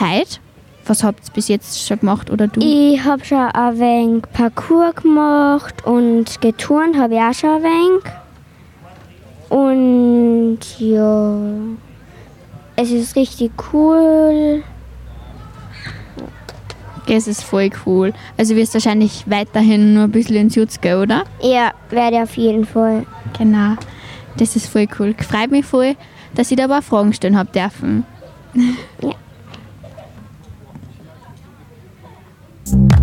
heute? 0.00 0.38
Was 0.86 1.04
habt 1.04 1.28
ihr 1.28 1.34
bis 1.34 1.48
jetzt 1.48 1.86
schon 1.86 2.00
gemacht 2.00 2.30
oder 2.30 2.48
du? 2.48 2.62
Ich 2.62 3.04
habe 3.04 3.22
schon 3.22 3.36
ein 3.36 3.78
wenig 3.78 4.22
Parkour 4.32 4.94
gemacht 4.94 5.84
und 5.84 6.40
geturnt 6.40 6.96
habe 6.96 7.16
ich 7.16 7.20
auch 7.20 7.34
schon 7.34 7.50
ein 7.50 7.62
wenig. 7.62 8.04
Und 9.50 10.60
ja, 10.78 11.36
es 12.74 12.90
ist 12.90 13.14
richtig 13.16 13.52
cool. 13.70 14.62
Das 17.10 17.26
ist 17.26 17.42
voll 17.42 17.70
cool. 17.86 18.12
Also 18.36 18.54
wirst 18.54 18.72
du 18.72 18.74
wahrscheinlich 18.74 19.24
weiterhin 19.26 19.94
nur 19.94 20.04
ein 20.04 20.12
bisschen 20.12 20.36
ins 20.36 20.54
Jutz 20.54 20.80
gehen, 20.80 20.96
oder? 20.96 21.24
Ja, 21.42 21.72
werde 21.90 22.22
auf 22.22 22.36
jeden 22.36 22.64
Fall. 22.64 23.04
Genau. 23.36 23.74
Das 24.36 24.54
ist 24.54 24.68
voll 24.68 24.86
cool. 25.00 25.12
Freut 25.18 25.50
mich 25.50 25.66
voll, 25.66 25.96
dass 26.34 26.52
ich 26.52 26.56
da 26.56 26.64
ein 26.64 26.70
paar 26.70 26.82
Fragen 26.82 27.12
stellen 27.12 27.36
habe 27.36 27.50
dürfen. 27.50 28.04
Ja. 29.02 29.14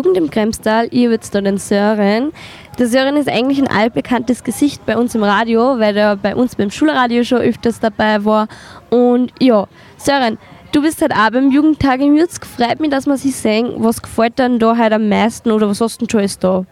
Jugend 0.00 0.16
im 0.16 0.30
Kremstal, 0.30 0.88
ihr 0.92 1.10
würdet 1.10 1.34
da 1.34 1.42
den 1.42 1.58
Sören. 1.58 2.32
Der 2.78 2.86
Sören 2.86 3.16
ist 3.16 3.28
eigentlich 3.28 3.58
ein 3.60 3.68
altbekanntes 3.68 4.44
Gesicht 4.44 4.86
bei 4.86 4.96
uns 4.96 5.14
im 5.14 5.22
Radio, 5.22 5.78
weil 5.78 5.94
er 5.94 6.16
bei 6.16 6.34
uns 6.34 6.56
beim 6.56 6.70
Schulradio 6.70 7.22
schon 7.22 7.42
öfters 7.42 7.80
dabei 7.80 8.24
war. 8.24 8.48
Und 8.88 9.30
ja, 9.38 9.66
Sören, 9.98 10.38
du 10.72 10.80
bist 10.80 11.02
halt 11.02 11.12
auch 11.12 11.30
beim 11.30 11.50
Jugendtag 11.50 12.00
im 12.00 12.16
Jutz. 12.16 12.38
Freut 12.38 12.80
mich, 12.80 12.88
dass 12.88 13.04
wir 13.04 13.18
sich 13.18 13.36
sehen. 13.36 13.74
Was 13.76 14.00
gefällt 14.00 14.38
dir 14.38 14.58
da 14.58 14.78
heute 14.78 14.94
am 14.94 15.06
meisten 15.06 15.50
oder 15.50 15.68
was 15.68 15.82
hast 15.82 16.00
du 16.00 16.06
denn 16.06 16.10
schon 16.10 16.20
alles 16.20 16.38
da? 16.38 16.64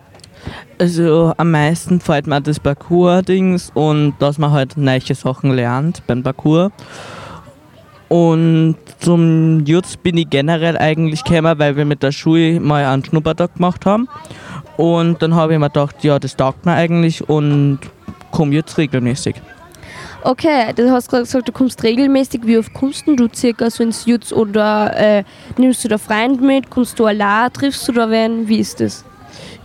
Also 0.78 1.34
am 1.36 1.50
meisten 1.50 1.98
gefällt 1.98 2.26
mir 2.26 2.40
das 2.40 2.58
Parcours-Dings 2.58 3.72
und 3.74 4.14
dass 4.20 4.38
man 4.38 4.52
halt 4.52 4.78
neue 4.78 5.14
Sachen 5.14 5.50
lernt 5.50 6.02
beim 6.06 6.22
Parcours. 6.22 6.70
Und 8.08 8.76
zum 9.00 9.64
Jutz 9.66 9.96
bin 9.96 10.16
ich 10.16 10.30
generell 10.30 10.78
eigentlich 10.78 11.24
gekommen, 11.24 11.58
weil 11.58 11.76
wir 11.76 11.84
mit 11.84 12.02
der 12.02 12.12
Schule 12.12 12.58
mal 12.58 12.84
einen 12.84 13.04
Schnuppertag 13.04 13.54
gemacht 13.54 13.84
haben. 13.84 14.08
Und 14.76 15.20
dann 15.20 15.34
habe 15.34 15.54
ich 15.54 15.58
mir 15.58 15.68
gedacht, 15.68 16.02
ja, 16.02 16.18
das 16.18 16.36
taugt 16.36 16.64
mir 16.64 16.72
eigentlich 16.72 17.28
und 17.28 17.80
komme 18.30 18.54
jetzt 18.54 18.78
regelmäßig. 18.78 19.36
Okay, 20.22 20.72
du 20.74 20.90
hast 20.90 21.08
gerade 21.08 21.24
gesagt, 21.24 21.48
du 21.48 21.52
kommst 21.52 21.82
regelmäßig. 21.82 22.40
Wie 22.44 22.58
oft 22.58 22.72
kommst 22.74 23.06
du 23.06 23.28
circa 23.32 23.70
so 23.70 23.82
ins 23.82 24.04
Jutz 24.04 24.32
oder 24.32 24.94
äh, 24.96 25.24
nimmst 25.56 25.84
du 25.84 25.88
da 25.88 25.98
Freund 25.98 26.40
mit? 26.40 26.70
Kommst 26.70 26.98
du 26.98 27.06
allein? 27.06 27.52
Triffst 27.52 27.86
du 27.86 27.92
da 27.92 28.10
wen? 28.10 28.48
Wie 28.48 28.58
ist 28.58 28.80
das? 28.80 29.04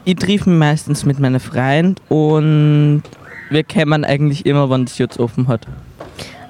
Ich 0.05 0.15
treffe 0.15 0.49
mich 0.49 0.59
meistens 0.59 1.05
mit 1.05 1.19
meinen 1.19 1.39
Freunden 1.39 1.95
und 2.09 3.03
wir 3.49 3.63
kommen 3.63 4.03
eigentlich 4.03 4.45
immer, 4.45 4.69
wenn 4.69 4.85
das 4.85 4.97
Jutz 4.97 5.17
offen 5.17 5.47
hat. 5.47 5.65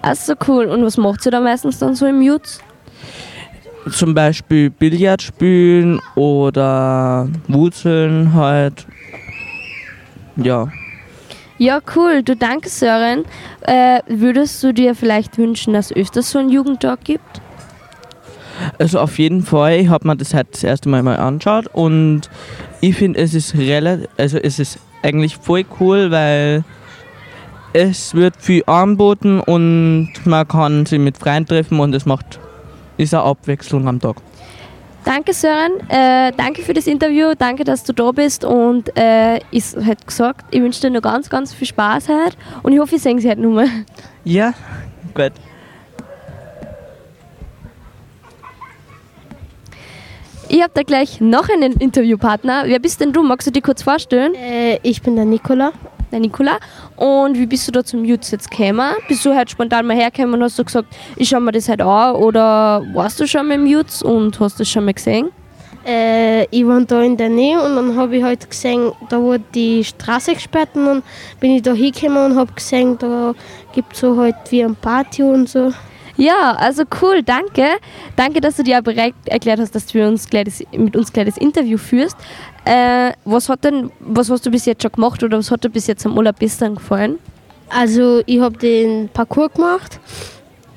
Also 0.04 0.34
cool. 0.48 0.66
Und 0.66 0.84
was 0.84 0.98
macht 0.98 1.26
ihr 1.26 1.32
da 1.32 1.40
meistens 1.40 1.80
dann 1.80 1.96
so 1.96 2.06
im 2.06 2.22
Jutz? 2.22 2.60
Zum 3.90 4.14
Beispiel 4.14 4.70
Billard 4.70 5.22
spielen 5.22 6.00
oder 6.16 7.28
Wurzeln 7.48 8.34
halt. 8.34 8.86
Ja. 10.36 10.68
Ja, 11.58 11.80
cool. 11.96 12.22
Du 12.22 12.36
danke, 12.36 12.70
Sören. 12.70 13.24
Äh, 13.62 14.02
würdest 14.08 14.62
du 14.64 14.74
dir 14.74 14.94
vielleicht 14.94 15.38
wünschen, 15.38 15.74
dass 15.74 15.92
es 15.92 15.98
öfters 15.98 16.32
so 16.32 16.40
einen 16.40 16.50
Jugendtag 16.50 17.04
gibt? 17.06 17.42
Also 18.78 19.00
auf 19.00 19.18
jeden 19.18 19.44
Fall, 19.44 19.80
ich 19.80 19.88
habe 19.88 20.08
mir 20.08 20.18
das 20.18 20.34
halt 20.34 20.48
das 20.52 20.64
erste 20.64 20.90
Mal 20.90 21.02
mal 21.02 21.18
angeschaut 21.18 21.68
und 21.74 22.30
ich 22.82 22.96
finde 22.96 23.20
es 23.20 23.34
ist 23.34 23.56
relativ, 23.56 24.08
also 24.18 24.38
es 24.38 24.60
ist 24.60 24.80
eigentlich 25.02 25.38
voll 25.38 25.66
cool, 25.80 26.12
weil 26.12 26.64
es 27.74 28.14
wird 28.14 28.36
viel 28.38 28.64
angeboten 28.68 29.40
und 29.40 30.12
man 30.26 30.48
kann 30.48 30.86
sich 30.86 31.00
mit 31.00 31.18
Freunden 31.18 31.48
treffen 31.48 31.80
und 31.80 31.94
es 31.94 32.06
macht 32.06 32.40
ist 32.98 33.14
eine 33.14 33.24
Abwechslung 33.24 33.88
am 33.88 34.00
Tag. 34.00 34.18
Danke, 35.04 35.34
Sören. 35.34 35.80
Äh, 35.90 36.32
danke 36.38 36.62
für 36.62 36.74
das 36.74 36.88
Interview. 36.88 37.34
Danke, 37.38 37.66
dass 37.66 37.84
du 37.84 37.92
da 37.92 38.12
bist. 38.12 38.46
Und 38.46 38.96
äh, 38.96 39.40
ich 39.52 39.76
hätte 39.78 40.06
gesagt, 40.06 40.46
ich 40.52 40.62
wünsche 40.62 40.80
dir 40.80 40.92
noch 40.92 41.02
ganz, 41.02 41.30
ganz 41.30 41.54
viel 41.54 41.68
Spaß 41.68 42.08
heute. 42.08 42.38
Und 42.62 42.72
ich 42.72 42.80
hoffe, 42.80 42.94
wir 42.94 43.00
sehen 43.00 43.20
sie 43.20 43.30
heute 43.30 43.42
nochmal. 43.42 43.68
Ja, 44.24 44.54
gut. 45.14 45.34
Ich 50.48 50.62
habe 50.62 50.72
da 50.74 50.84
gleich 50.84 51.20
noch 51.20 51.50
einen 51.50 51.74
Interviewpartner. 51.74 52.64
Wer 52.68 52.80
bist 52.80 53.02
denn 53.02 53.12
du? 53.12 53.24
Magst 53.24 53.48
du 53.48 53.52
dich 53.52 53.64
kurz 53.64 53.82
vorstellen? 53.82 54.36
Äh, 54.36 54.80
ich 54.84 55.02
bin 55.02 55.16
der 55.16 55.26
Nikola. 55.26 55.74
Der 56.14 56.20
Nikola. 56.20 56.60
Und 56.96 57.40
wie 57.40 57.48
bist 57.48 57.68
du 57.68 57.72
da 57.72 57.84
zum 57.84 58.06
Jutz 58.06 58.30
jetzt 58.30 58.52
gekommen? 58.52 58.94
Bist 59.08 59.26
du 59.26 59.34
halt 59.34 59.50
spontan 59.50 59.88
mal 59.88 59.96
hergekommen 59.98 60.36
und 60.36 60.44
hast 60.44 60.60
du 60.60 60.64
gesagt, 60.64 60.88
ich 61.16 61.28
schau 61.28 61.40
mir 61.40 61.52
das 61.52 61.68
halt 61.68 61.82
an? 61.82 62.14
Oder 62.14 62.84
warst 62.94 63.20
du 63.20 63.26
schon 63.26 63.48
mal 63.48 63.56
im 63.56 63.66
Jutz 63.66 64.04
und 64.04 64.40
hast 64.40 64.60
das 64.60 64.70
schon 64.70 64.86
mal 64.86 64.94
gesehen? 64.94 65.30
Äh, 65.84 66.44
ich 66.52 66.68
wohne 66.68 66.86
da 66.86 67.02
in 67.02 67.18
der 67.18 67.30
Nähe 67.30 67.60
und 67.60 67.76
dann 67.76 67.98
habe 67.98 68.18
ich 68.18 68.24
halt 68.24 68.48
gesehen, 68.48 68.92
da 69.10 69.20
wurde 69.20 69.44
die 69.56 69.84
Straße 69.84 70.36
gesperrt 70.36 70.70
und 70.76 70.86
dann 70.86 71.04
bin 71.40 71.50
ich 71.50 71.64
da 71.64 71.74
hingekommen 71.74 72.32
und 72.32 72.38
habe 72.38 72.54
gesehen, 72.54 72.96
da 73.00 73.34
gibt 73.74 73.94
es 73.94 74.02
so 74.02 74.16
halt 74.16 74.36
wie 74.52 74.64
ein 74.64 74.76
Party 74.76 75.24
und 75.24 75.50
so. 75.50 75.74
Ja, 76.16 76.56
also 76.58 76.84
cool, 77.02 77.24
danke. 77.24 77.66
Danke, 78.16 78.40
dass 78.40 78.58
du 78.58 78.64
dir 78.64 78.80
auch 78.80 78.84
bereit 78.84 79.16
erklärt 79.26 79.60
hast, 79.60 79.74
dass 79.74 79.88
du 79.88 80.08
uns 80.08 80.28
das, 80.28 80.64
mit 80.72 80.96
uns 80.96 81.12
gleich 81.12 81.26
das 81.26 81.38
Interview 81.38 81.78
führst. 81.78 82.18
Äh, 82.66 83.14
was 83.26 83.50
hat 83.50 83.64
denn, 83.64 83.92
was 84.00 84.30
hast 84.30 84.46
du 84.46 84.52
bis 84.52 84.66
jetzt 84.66 84.84
schon 84.84 84.92
gemacht 84.92 85.24
oder 85.24 85.38
was 85.38 85.50
hat 85.50 85.64
dir 85.64 85.70
bis 85.70 85.88
jetzt 85.88 86.06
am 86.06 86.18
allerbesten 86.18 86.76
gefallen? 86.76 87.18
Also 87.70 88.22
ich 88.28 88.40
habe 88.40 88.58
den 88.58 89.10
Parcours 89.10 89.54
gemacht, 89.54 90.00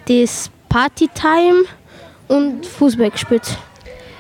das 0.09 0.51
Partytime 0.68 1.64
und 2.29 2.64
Fußball 2.64 3.11
gespielt. 3.11 3.59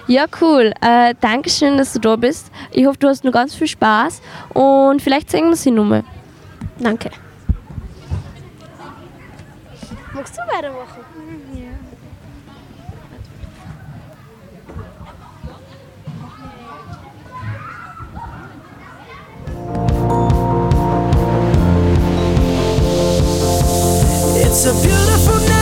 Ja, 0.08 0.26
cool. 0.40 0.72
Äh, 0.82 1.14
Dankeschön, 1.20 1.78
dass 1.78 1.94
du 1.94 1.98
da 1.98 2.14
bist. 2.16 2.52
Ich 2.70 2.86
hoffe, 2.86 2.98
du 2.98 3.08
hast 3.08 3.24
noch 3.24 3.32
ganz 3.32 3.54
viel 3.54 3.66
Spaß 3.66 4.20
und 4.54 5.02
vielleicht 5.02 5.30
sehen 5.30 5.48
wir 5.48 5.56
sie 5.56 5.70
nochmal. 5.70 6.04
Danke. 6.78 7.10
Magst 10.12 10.36
du 10.36 10.40
weitermachen? 10.42 11.05
It's 24.58 24.64
a 24.64 24.72
beautiful 24.72 25.38
night. 25.46 25.55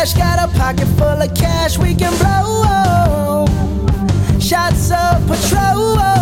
Got 0.00 0.38
a 0.38 0.58
pocket 0.58 0.86
full 0.96 1.20
of 1.20 1.34
cash 1.34 1.76
we 1.76 1.94
can 1.94 2.10
blow. 2.16 3.44
Shots 4.40 4.90
of 4.90 5.26
patrol. 5.28 6.19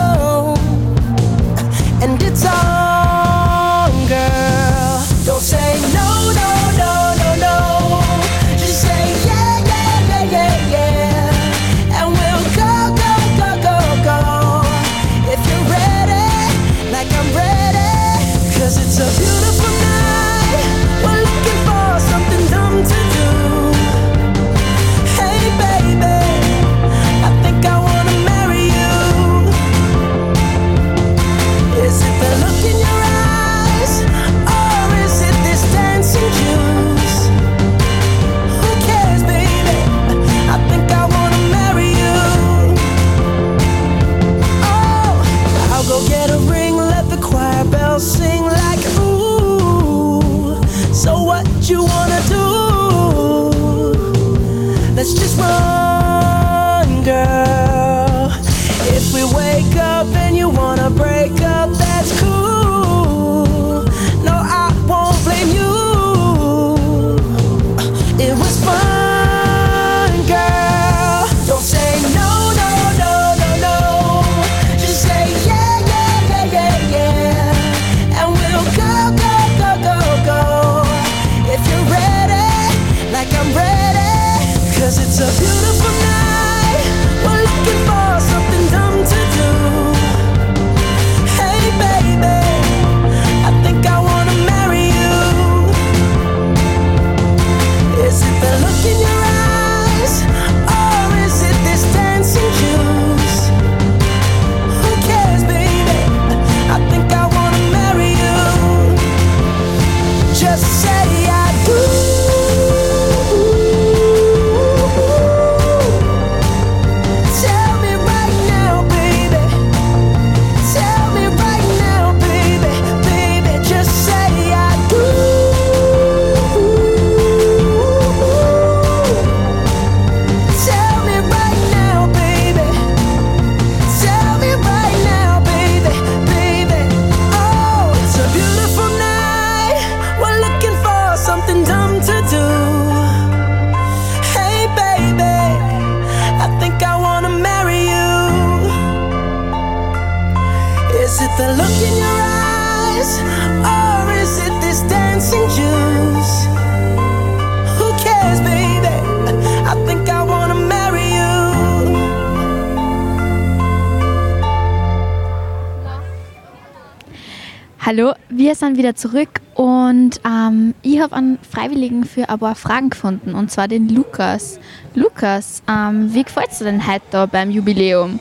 Wir 168.48 168.54
sind 168.54 168.78
wieder 168.78 168.94
zurück 168.94 169.28
und 169.56 170.22
ähm, 170.24 170.72
ich 170.80 171.02
habe 171.02 171.14
einen 171.14 171.38
Freiwilligen 171.42 172.04
für 172.04 172.30
ein 172.30 172.38
paar 172.38 172.54
Fragen 172.54 172.88
gefunden 172.88 173.34
und 173.34 173.50
zwar 173.50 173.68
den 173.68 173.90
Lukas. 173.90 174.58
Lukas, 174.94 175.62
ähm, 175.68 176.14
wie 176.14 176.24
gefällt 176.24 176.52
es 176.52 176.58
dir 176.60 176.64
denn 176.64 176.86
heute 176.86 177.04
da 177.10 177.26
beim 177.26 177.50
Jubiläum? 177.50 178.18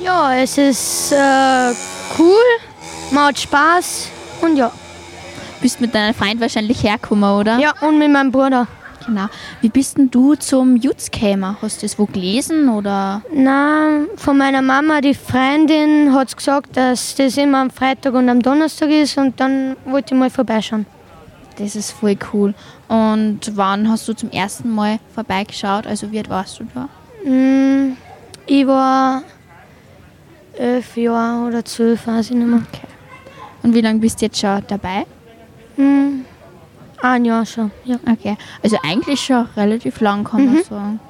Ja, 0.00 0.34
es 0.34 0.58
ist 0.58 1.12
äh, 1.12 1.72
cool, 2.18 2.42
macht 3.12 3.38
Spaß 3.38 4.08
und 4.40 4.56
ja. 4.56 4.72
Bist 5.60 5.80
mit 5.80 5.94
deinem 5.94 6.12
Freund 6.12 6.40
wahrscheinlich 6.40 6.82
hergekommen, 6.82 7.30
oder? 7.30 7.60
Ja, 7.60 7.72
und 7.82 8.00
mit 8.00 8.10
meinem 8.10 8.32
Bruder. 8.32 8.66
Genau. 9.06 9.26
Wie 9.60 9.68
bist 9.68 9.98
denn 9.98 10.10
du 10.10 10.34
zum 10.34 10.76
Jutz 10.76 11.10
gekommen? 11.10 11.56
Hast 11.60 11.82
du 11.82 11.86
das 11.86 11.98
wo 11.98 12.06
gelesen 12.06 12.68
oder? 12.68 13.22
Na, 13.34 14.04
von 14.16 14.38
meiner 14.38 14.62
Mama, 14.62 15.00
die 15.00 15.14
Freundin, 15.14 16.12
hat 16.12 16.36
gesagt, 16.36 16.76
dass 16.76 17.14
das 17.14 17.36
immer 17.36 17.58
am 17.58 17.70
Freitag 17.70 18.14
und 18.14 18.28
am 18.28 18.40
Donnerstag 18.40 18.90
ist 18.90 19.18
und 19.18 19.38
dann 19.40 19.76
wollte 19.84 20.14
ich 20.14 20.18
mal 20.18 20.30
vorbeischauen. 20.30 20.86
Das 21.58 21.76
ist 21.76 21.92
voll 21.92 22.16
cool. 22.32 22.54
Und 22.88 23.40
wann 23.54 23.88
hast 23.88 24.08
du 24.08 24.14
zum 24.14 24.30
ersten 24.30 24.70
Mal 24.70 24.98
vorbeigeschaut? 25.14 25.86
Also 25.86 26.10
wie 26.10 26.18
alt 26.18 26.30
warst 26.30 26.60
du 26.60 26.66
da? 26.74 26.88
Mm, 27.28 27.96
ich 28.46 28.66
war 28.66 29.22
elf 30.58 30.96
Jahre 30.96 31.48
oder 31.48 31.64
zwölf, 31.64 32.06
weiß 32.06 32.30
ich 32.30 32.36
nicht 32.36 32.46
mehr. 32.46 32.62
Und 33.62 33.74
wie 33.74 33.80
lange 33.80 34.00
bist 34.00 34.20
du 34.20 34.26
jetzt 34.26 34.40
schon 34.40 34.62
dabei? 34.66 35.06
Mm, 35.76 36.24
ein 37.02 37.24
Jahr 37.24 37.44
schon, 37.46 37.70
ja. 37.84 37.96
Okay. 38.10 38.36
Also 38.62 38.78
eigentlich 38.82 39.20
schon 39.20 39.46
relativ 39.56 40.00
lang, 40.00 40.24
kann 40.24 40.44
man 40.46 40.54
Mhm. 40.54 40.62
sagen. 40.62 41.00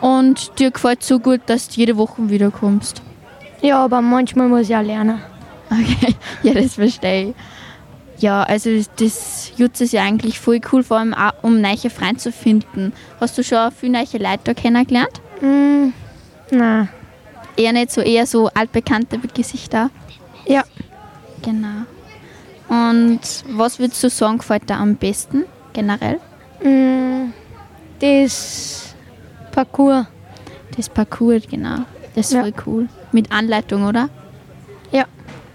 Und 0.00 0.58
dir 0.58 0.70
gefällt 0.70 1.02
so 1.02 1.18
gut, 1.18 1.40
dass 1.46 1.68
du 1.68 1.74
jede 1.80 1.96
Woche 1.96 2.28
wiederkommst? 2.30 3.02
Ja, 3.60 3.84
aber 3.84 4.00
manchmal 4.00 4.48
muss 4.48 4.68
ich 4.70 4.76
auch 4.76 4.82
lernen. 4.82 5.20
Okay, 5.70 6.14
ja, 6.42 6.54
das 6.54 6.74
verstehe 6.74 7.28
ich. 7.30 7.34
Ja, 8.22 8.42
also 8.42 8.70
das 8.96 9.52
Jutz 9.56 9.80
ist 9.80 9.92
ja 9.92 10.02
eigentlich 10.02 10.38
voll 10.40 10.60
cool, 10.72 10.82
vor 10.82 10.98
allem 10.98 11.14
auch, 11.14 11.32
um 11.42 11.60
neue 11.60 11.88
Freunde 11.90 12.16
zu 12.18 12.32
finden. 12.32 12.92
Hast 13.18 13.36
du 13.38 13.42
schon 13.42 13.70
viele 13.72 13.92
neue 13.92 14.04
Leute 14.22 14.40
da 14.44 14.54
kennengelernt? 14.54 15.20
Mm, 15.40 15.88
na, 16.50 16.88
Eher 17.56 17.72
nicht 17.72 17.90
so, 17.90 18.00
eher 18.00 18.26
so 18.26 18.48
altbekannte 18.54 19.18
Gesichter? 19.18 19.90
Ja. 20.46 20.62
Genau. 21.42 21.84
Und 22.70 23.20
was 23.48 23.78
würdest 23.78 24.02
du 24.04 24.08
sagen, 24.08 24.38
gefällt 24.38 24.70
dir 24.70 24.76
am 24.76 24.94
besten 24.96 25.44
generell? 25.72 26.20
mm, 26.62 27.32
das 28.00 28.94
Parcours. 29.52 30.06
Das 30.76 30.88
Parcours, 30.88 31.42
genau. 31.50 31.78
Das 32.14 32.26
ist 32.26 32.32
Ja. 32.32 32.42
voll 32.42 32.52
cool. 32.66 32.88
Mit 33.12 33.30
Anleitung, 33.32 33.84
oder? 33.84 34.08
Ja. 34.92 35.04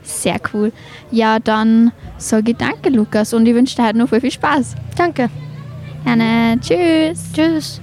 Sehr 0.04 0.38
cool. 0.54 0.72
Ja, 1.10 1.40
dann 1.40 1.92
sage 2.18 2.52
ich 2.52 2.58
danke, 2.58 2.90
Lukas, 2.90 3.34
und 3.34 3.46
ich 3.48 3.56
wünsche 3.56 3.76
dir 3.78 3.88
heute 3.88 3.98
noch 3.98 4.10
viel, 4.10 4.22
viel 4.22 4.32
Spaß. 4.32 4.76
Danke. 4.98 5.30
Gerne. 6.04 6.60
Tschüss. 6.60 7.32
Tschüss. 7.34 7.82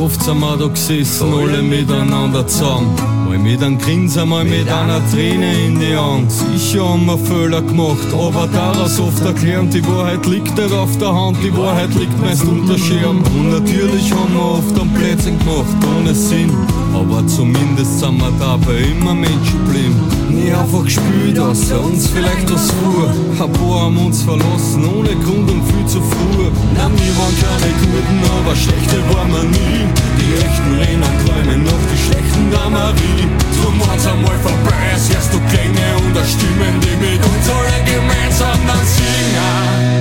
Oft 0.00 0.22
sind 0.22 0.40
wir 0.40 0.56
da 0.56 0.66
gesessen, 0.66 1.32
alle 1.32 1.62
miteinander 1.62 2.46
zusammen. 2.46 2.94
Mal 3.26 3.38
mit 3.38 3.62
einem 3.62 3.78
Grinsen, 3.78 4.28
mal 4.28 4.44
mit 4.44 4.68
einer 4.68 5.00
Träne 5.10 5.66
in 5.66 5.78
die 5.78 5.94
Augen. 5.94 6.28
Sicher 6.28 6.88
haben 6.88 7.06
wir 7.06 7.18
Fehler 7.18 7.62
gemacht, 7.62 8.06
aber 8.12 8.48
daraus 8.52 8.98
oft 8.98 9.24
erklären, 9.24 9.68
die 9.70 9.86
Wahrheit 9.86 10.24
liegt 10.26 10.56
nicht 10.56 10.72
auf 10.72 10.96
der 10.98 11.14
Hand, 11.14 11.36
die 11.42 11.56
Wahrheit 11.56 11.94
liegt 11.94 12.18
meist 12.20 12.44
unter 12.44 12.78
Schirm. 12.78 13.18
Und 13.18 13.50
natürlich 13.50 14.10
haben 14.12 14.34
wir 14.34 14.58
oft 14.58 14.80
am 14.80 14.92
Plätzchen 14.94 15.38
gemacht, 15.38 15.76
ohne 15.96 16.14
Sinn. 16.14 16.50
Aber 16.94 17.26
zumindest 17.26 18.00
sind 18.00 18.18
wir 18.18 18.32
dabei 18.38 18.78
immer 18.78 19.14
Menschen 19.14 19.64
geblieben. 19.66 19.99
Nie 20.30 20.52
einfach 20.52 20.84
gespielt, 20.84 21.38
außer 21.38 21.80
uns 21.82 22.06
vielleicht 22.06 22.48
was 22.52 22.70
vor. 22.70 23.10
Ein 23.10 23.52
paar 23.52 23.80
haben 23.82 23.98
uns 24.06 24.22
verlassen, 24.22 24.88
ohne 24.94 25.14
Grund 25.24 25.50
und 25.50 25.62
viel 25.66 25.86
zu 25.86 26.00
früh. 26.00 26.46
Nein, 26.76 26.92
wir 26.94 27.14
waren 27.18 27.34
keine 27.42 27.72
Guten, 27.82 28.22
aber 28.38 28.54
schlechte 28.54 28.98
waren 29.10 29.30
wir 29.32 29.42
nie. 29.42 29.90
Die 30.18 30.32
echten 30.38 30.72
Rennen 30.78 31.14
träumen 31.26 31.64
noch 31.64 31.82
die 31.90 31.98
schlechten 32.06 32.46
Damarie. 32.50 33.26
Drum 33.58 33.80
war's 33.80 34.06
einmal 34.06 34.38
vorbei, 34.38 34.94
es 34.94 35.10
erst 35.10 35.34
du 35.34 35.40
Klänge 35.50 35.88
und 35.98 36.14
Stimmen, 36.24 36.74
die 36.80 36.96
mit 37.02 37.22
uns 37.26 37.46
alle 37.50 37.78
gemeinsam 37.90 38.60
dann 38.68 38.84
singen. 38.86 40.00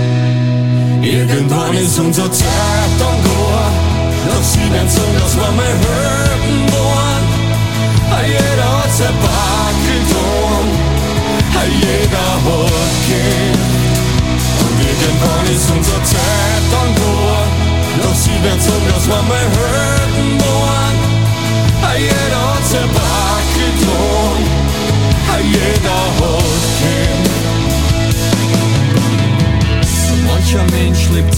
Irgendwann 1.01 1.73
ist 1.73 1.97
unser 1.99 2.31
Zeit 2.31 2.91
dann 2.99 3.19
gar. 3.25 3.71
Doch 4.27 4.43
sie 4.43 4.67
werden 4.71 4.89
sagen, 4.89 5.17
dass 5.19 5.35
wir 5.35 5.51
mal 5.57 5.65
Helden 5.65 6.71
waren. 6.73 7.39
Jeder 8.27 8.78
hat 8.89 8.97
sein 8.97 9.13
Back 9.21 9.75
getan. 9.85 10.65
Jeder 11.81 12.29
hat 12.45 12.71
gekämpft. 13.05 13.99
Und 14.63 14.77
irgendwann 14.81 15.45
ist 15.55 15.69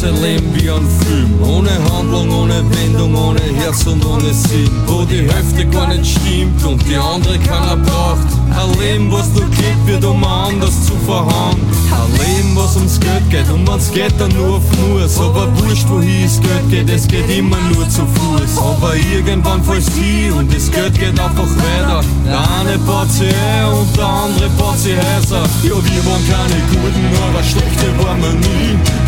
Sein 0.01 0.19
Leben 0.19 0.51
wie 0.55 0.67
ein 0.67 0.87
Film. 1.05 1.29
Ohne 1.43 1.69
Handlung, 1.93 2.31
ohne 2.31 2.63
Wendung, 2.71 3.13
ohne 3.13 3.39
Herz 3.39 3.85
und 3.85 4.03
ohne 4.03 4.33
Sinn. 4.33 4.71
Wo 4.87 5.03
die 5.03 5.29
Hälfte 5.29 5.63
gar 5.67 5.89
nicht 5.89 6.17
stimmt 6.17 6.65
und 6.65 6.81
die 6.89 6.95
andere 6.95 7.37
keiner 7.37 7.77
braucht. 7.77 8.25
Ein 8.49 8.79
Leben, 8.79 9.11
was 9.11 9.29
nur 9.33 9.47
geht, 9.51 9.77
wird 9.85 10.03
um 10.03 10.23
anders 10.23 10.87
zu 10.87 10.93
verhauen. 11.05 11.55
Ein 11.91 12.11
Leben, 12.17 12.55
was 12.55 12.77
ums 12.77 12.99
Geld 12.99 13.29
geht 13.29 13.47
und 13.51 13.69
wenn's 13.69 13.91
geht, 13.91 14.13
dann 14.17 14.31
nur 14.31 14.55
auf 14.55 14.63
Muss. 14.79 15.19
Aber 15.19 15.47
wurscht, 15.59 15.87
wohin 15.87 16.23
das 16.23 16.41
Geld 16.41 16.69
geht, 16.71 16.89
es 16.89 17.07
geht 17.07 17.29
immer 17.29 17.57
nur 17.71 17.87
zu 17.87 18.01
Fuß. 18.01 18.57
Aber 18.57 18.95
irgendwann 18.95 19.63
fällst 19.63 19.91
du 19.95 20.35
und 20.35 20.51
das 20.51 20.71
Geld 20.71 20.97
geht 20.97 21.19
einfach 21.19 21.45
weiter. 21.45 22.01
Der 22.25 22.39
eine 22.39 22.79
baut 22.87 23.11
sich 23.11 23.27
ein 23.27 23.71
und 23.71 23.95
der 23.95 24.07
andere 24.07 24.49
baut 24.57 24.79
sich 24.79 24.97
Häuser. 24.97 25.43
Ja, 25.61 25.75
wir 25.77 26.05
waren 26.09 26.25
keine 26.25 26.59
Guten, 26.71 27.05
aber 27.29 27.43
schlechte 27.43 27.85
waren 28.03 28.19
wir 28.19 28.33
nie. 28.33 29.00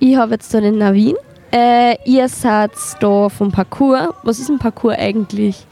Ich 0.00 0.16
habe 0.16 0.32
jetzt 0.32 0.52
da 0.52 0.60
den 0.60 0.78
Navin. 0.78 1.16
Äh, 1.52 1.96
ihr 2.04 2.28
seid 2.28 2.72
da 3.00 3.28
vom 3.28 3.50
Parcours. 3.50 4.08
Was 4.22 4.38
ist 4.38 4.48
ein 4.48 4.58
Parcours 4.58 4.96
eigentlich? 4.98 5.66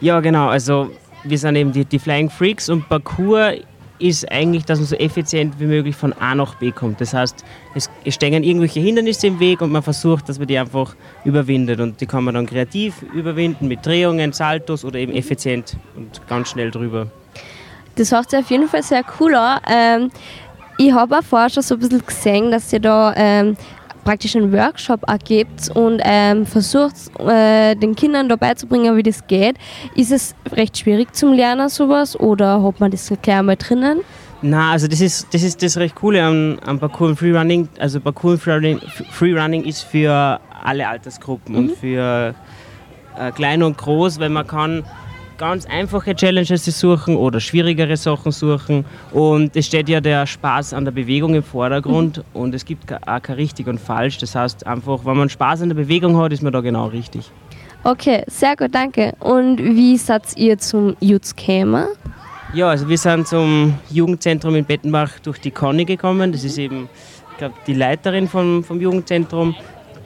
Ja, 0.00 0.20
genau. 0.20 0.48
Also 0.48 0.90
wir 1.24 1.38
sind 1.38 1.56
eben 1.56 1.72
die, 1.72 1.84
die 1.84 1.98
Flying 1.98 2.30
Freaks 2.30 2.68
und 2.68 2.88
Parcours 2.88 3.54
ist 3.98 4.30
eigentlich, 4.32 4.64
dass 4.64 4.78
man 4.78 4.86
so 4.86 4.96
effizient 4.96 5.60
wie 5.60 5.66
möglich 5.66 5.94
von 5.94 6.12
A 6.14 6.34
nach 6.34 6.54
B 6.54 6.72
kommt. 6.72 7.00
Das 7.00 7.12
heißt, 7.12 7.44
es, 7.74 7.90
es 8.04 8.14
stehen 8.14 8.42
irgendwelche 8.42 8.80
Hindernisse 8.80 9.26
im 9.26 9.38
Weg 9.38 9.60
und 9.60 9.70
man 9.70 9.82
versucht, 9.82 10.28
dass 10.28 10.38
man 10.38 10.48
die 10.48 10.58
einfach 10.58 10.96
überwindet. 11.24 11.80
Und 11.80 12.00
die 12.00 12.06
kann 12.06 12.24
man 12.24 12.34
dann 12.34 12.46
kreativ 12.46 13.02
überwinden 13.14 13.68
mit 13.68 13.84
Drehungen, 13.84 14.32
Saltos 14.32 14.84
oder 14.84 14.98
eben 14.98 15.12
effizient 15.12 15.76
und 15.96 16.26
ganz 16.28 16.48
schnell 16.48 16.70
drüber. 16.70 17.08
Das 17.96 18.12
hört 18.12 18.30
sich 18.30 18.38
auf 18.38 18.50
jeden 18.50 18.68
Fall 18.68 18.82
sehr 18.82 19.02
cool 19.20 19.34
an. 19.34 19.60
Ähm, 19.70 20.10
ich 20.80 20.92
habe 20.94 21.18
auch 21.18 21.22
vorher 21.22 21.50
schon 21.50 21.62
so 21.62 21.74
ein 21.74 21.80
bisschen 21.80 22.04
gesehen, 22.04 22.50
dass 22.50 22.72
ihr 22.72 22.80
da 22.80 23.12
ähm, 23.14 23.56
praktisch 24.02 24.34
einen 24.34 24.50
Workshop 24.50 25.02
auch 25.06 25.18
gibt 25.18 25.68
und 25.74 26.00
ähm, 26.02 26.46
versucht, 26.46 26.94
äh, 27.18 27.74
den 27.76 27.94
Kindern 27.94 28.30
da 28.30 28.36
beizubringen, 28.36 28.96
wie 28.96 29.02
das 29.02 29.26
geht. 29.26 29.56
Ist 29.94 30.10
es 30.10 30.34
recht 30.52 30.78
schwierig 30.78 31.14
zum 31.14 31.34
Lernen 31.34 31.68
sowas 31.68 32.18
oder 32.18 32.62
hat 32.62 32.80
man 32.80 32.90
das 32.90 33.12
gleich 33.20 33.38
einmal 33.38 33.56
drinnen? 33.56 34.00
Na, 34.40 34.72
also 34.72 34.88
das 34.88 35.02
ist 35.02 35.26
das, 35.34 35.42
ist 35.42 35.62
das 35.62 35.76
recht 35.76 35.94
Coole 35.94 36.22
am, 36.22 36.58
am 36.64 36.78
Parkour 36.78 37.08
und 37.08 37.16
Freerunning. 37.16 37.68
Also 37.78 38.00
Parkour 38.00 38.32
und 38.32 38.38
Freerunning, 38.42 38.80
Freerunning 39.10 39.64
ist 39.64 39.82
für 39.82 40.40
alle 40.64 40.88
Altersgruppen 40.88 41.56
und 41.56 41.72
für 41.72 42.34
äh, 43.18 43.32
klein 43.32 43.62
und 43.62 43.76
groß, 43.76 44.18
weil 44.18 44.30
man 44.30 44.46
kann 44.46 44.82
ganz 45.40 45.64
einfache 45.64 46.14
Challenges 46.14 46.66
suchen 46.66 47.16
oder 47.16 47.40
schwierigere 47.40 47.96
Sachen 47.96 48.30
suchen. 48.30 48.84
Und 49.10 49.56
es 49.56 49.66
steht 49.66 49.88
ja 49.88 49.98
der 49.98 50.26
Spaß 50.26 50.74
an 50.74 50.84
der 50.84 50.92
Bewegung 50.92 51.34
im 51.34 51.42
Vordergrund 51.42 52.22
und 52.34 52.54
es 52.54 52.62
gibt 52.66 52.92
auch 52.92 53.22
kein 53.22 53.36
richtig 53.36 53.66
und 53.66 53.80
falsch. 53.80 54.18
Das 54.18 54.34
heißt 54.34 54.66
einfach, 54.66 55.06
wenn 55.06 55.16
man 55.16 55.30
Spaß 55.30 55.62
an 55.62 55.70
der 55.70 55.76
Bewegung 55.76 56.18
hat, 56.18 56.34
ist 56.34 56.42
man 56.42 56.52
da 56.52 56.60
genau 56.60 56.88
richtig. 56.88 57.30
Okay, 57.84 58.22
sehr 58.26 58.54
gut, 58.54 58.74
danke. 58.74 59.14
Und 59.18 59.58
wie 59.58 59.96
seid 59.96 60.36
ihr 60.36 60.58
zum 60.58 60.94
Youth 61.00 61.34
gekommen? 61.34 61.86
Ja, 62.52 62.68
also 62.68 62.86
wir 62.86 62.98
sind 62.98 63.26
zum 63.26 63.78
Jugendzentrum 63.88 64.56
in 64.56 64.66
Bettenbach 64.66 65.20
durch 65.20 65.40
die 65.40 65.52
Conny 65.52 65.86
gekommen. 65.86 66.32
Das 66.32 66.44
ist 66.44 66.58
eben, 66.58 66.90
ich 67.32 67.38
glaube, 67.38 67.54
die 67.66 67.72
Leiterin 67.72 68.28
vom, 68.28 68.62
vom 68.62 68.78
Jugendzentrum. 68.78 69.54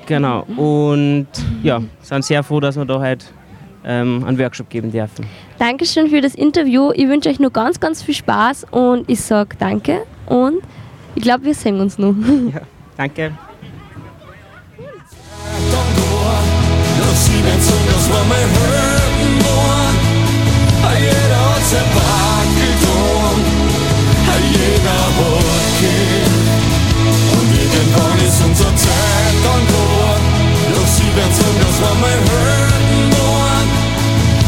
Genau. 0.06 0.42
Und 0.56 1.26
ja, 1.64 1.82
sind 2.02 2.24
sehr 2.24 2.44
froh, 2.44 2.60
dass 2.60 2.76
wir 2.76 2.84
da 2.84 3.00
halt 3.00 3.32
ähm, 3.84 4.24
einen 4.24 4.38
Workshop 4.38 4.70
geben 4.70 4.90
dürfen. 4.90 5.26
Dankeschön 5.58 6.08
für 6.08 6.20
das 6.20 6.34
Interview. 6.34 6.92
Ich 6.94 7.08
wünsche 7.08 7.28
euch 7.28 7.38
nur 7.38 7.50
ganz, 7.50 7.80
ganz 7.80 8.02
viel 8.02 8.14
Spaß 8.14 8.66
und 8.70 9.08
ich 9.08 9.20
sage 9.20 9.56
danke 9.58 10.02
und 10.26 10.60
ich 11.14 11.22
glaube, 11.22 11.44
wir 11.44 11.54
sehen 11.54 11.80
uns 11.80 11.98
noch. 11.98 12.14
Ja, 12.52 12.60
danke. 12.96 13.32
Irgendwann 27.74 28.18
unser 28.54 28.76
Zeit 28.76 29.34
dann 29.44 29.66
durch, 29.66 30.76
doch 30.76 30.86
sie 30.86 31.16
werden 31.16 31.34
sagen, 31.34 31.58
das 31.60 31.82
war 31.82 31.94
mein 32.00 32.83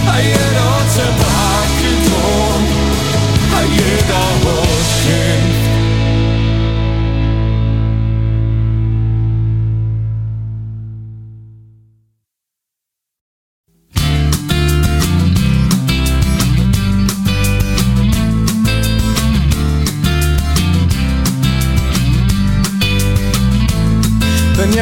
Har 0.06 0.20
jag 0.20 0.48
råd 0.56 0.90
så 0.90 1.02
bara 1.18 1.46
kan 4.08 4.40
du 4.44 4.65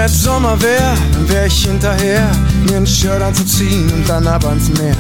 jetzt 0.05 0.22
Sommer 0.22 0.61
wär, 0.61 0.94
wär 1.28 1.46
ich 1.46 1.64
hinterher, 1.64 2.30
mir 2.68 2.76
ein 2.76 2.86
Shirt 2.86 3.22
anzuziehen 3.22 3.90
und 3.90 4.07
dann 4.07 4.26
ab 4.26 4.44
ans 4.44 4.68
Meer. 4.78 4.96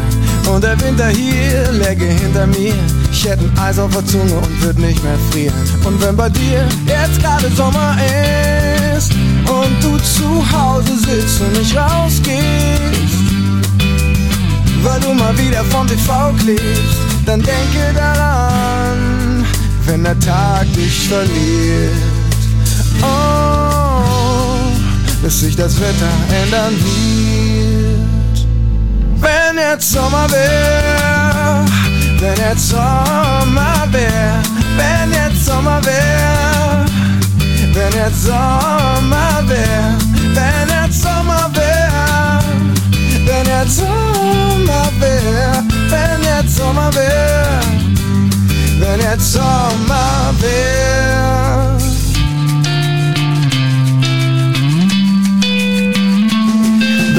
Und 0.50 0.64
der 0.64 0.80
Winter 0.80 1.08
hier 1.08 1.70
läge 1.72 2.06
hinter 2.06 2.46
mir. 2.46 2.74
Ich 3.12 3.24
hätte 3.28 3.44
ein 3.44 3.58
Eis 3.58 3.78
auf 3.78 3.90
der 3.92 4.06
Zunge 4.06 4.34
und 4.34 4.62
würd 4.62 4.78
nicht 4.78 5.02
mehr 5.04 5.18
frieren. 5.30 5.54
Und 5.84 6.00
wenn 6.02 6.16
bei 6.16 6.30
dir 6.30 6.66
jetzt 6.86 7.20
gerade 7.20 7.50
Sommer 7.50 7.96
ist 8.96 9.12
und 9.58 9.74
du 9.82 9.98
zu 9.98 10.28
Hause 10.52 10.96
sitzt 10.96 11.40
und 11.42 11.52
nicht 11.58 11.76
rausgehst, 11.76 13.14
weil 14.82 15.00
du 15.00 15.12
mal 15.12 15.36
wieder 15.36 15.64
vom 15.64 15.86
TV 15.86 16.32
klebst, 16.42 16.98
dann 17.26 17.42
denke 17.42 17.92
daran, 17.94 19.44
wenn 19.86 20.02
der 20.02 20.18
Tag 20.20 20.66
dich 20.72 21.08
verliert. 21.08 21.92
Oh, 23.02 23.73
dass 25.24 25.40
sich 25.40 25.56
das 25.56 25.80
Wetter 25.80 26.12
ändern 26.42 26.74
wird. 26.84 28.46
Wenn 29.22 29.56
jetzt 29.56 29.90
Sommer 29.90 30.30
wär, 30.30 31.64
wenn 32.20 32.36
jetzt 32.36 32.68
Sommer 32.68 33.88
wär, 33.90 34.42
wenn 34.76 35.12
jetzt 35.12 35.46
Sommer 35.46 35.80
wär, 35.82 36.84
wenn 37.72 37.92
jetzt 37.94 38.24
Sommer 38.26 39.42
wär, 39.46 39.96
wenn 40.34 40.68
jetzt 40.68 41.02
Sommer 41.02 41.50
wär, 41.54 42.38
wenn 43.24 43.46
jetzt 43.46 43.78
Sommer 43.78 44.90
wär, 45.00 45.64
wenn 45.88 46.22
jetzt 46.22 46.56
Sommer 46.56 46.94
wär, 46.94 47.60
wenn 48.78 49.00
jetzt 49.00 49.32
Sommer 49.32 50.34
wär. 50.40 51.83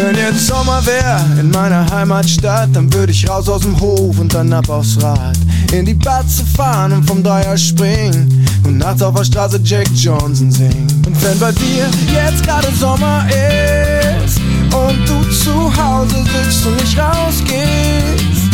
Wenn 0.06 0.18
jetzt 0.18 0.46
Sommer 0.46 0.86
wär 0.86 1.26
in 1.40 1.50
meiner 1.50 1.90
Heimatstadt, 1.90 2.70
dann 2.74 2.94
würde 2.94 3.12
ich 3.12 3.28
raus 3.28 3.50
aus 3.50 3.62
dem 3.62 3.80
Hof 3.80 4.20
und 4.20 4.32
dann 4.36 4.54
ab 4.54 4.70
aufs 4.70 5.02
Rad. 5.02 5.36
In 5.72 5.84
die 5.84 5.96
Batze 5.96 6.46
fahren 6.56 6.94
und 6.94 7.06
vom 7.06 7.24
Dreier 7.24 7.58
springen 7.58 8.46
und 8.66 8.78
nachts 8.78 9.02
auf 9.02 9.16
der 9.16 9.24
Straße 9.24 9.60
Jack 9.64 9.88
Johnson 9.96 10.52
singen. 10.52 10.86
Und 11.08 11.24
wenn 11.24 11.40
bei 11.40 11.52
dir 11.54 11.88
jetzt 12.14 12.44
gerade 12.44 12.68
Sommer 12.80 13.26
ist 14.24 14.38
und 14.72 15.10
du 15.10 15.24
zu 15.32 15.76
Hause 15.76 16.18
sitzt 16.18 16.68
und 16.68 16.76
nicht 16.80 17.00
rausgehst, 17.00 18.54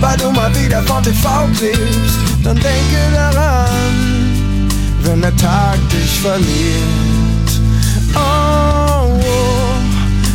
weil 0.00 0.16
du 0.16 0.30
mal 0.30 0.54
wieder 0.54 0.80
vom 0.84 1.02
TV 1.02 1.48
klebst, 1.58 2.18
dann 2.44 2.54
denke 2.54 3.00
daran, 3.12 3.66
wenn 5.02 5.22
der 5.22 5.36
Tag 5.36 5.76
dich 5.90 6.20
verliert. 6.20 6.46
Oh, 8.14 8.67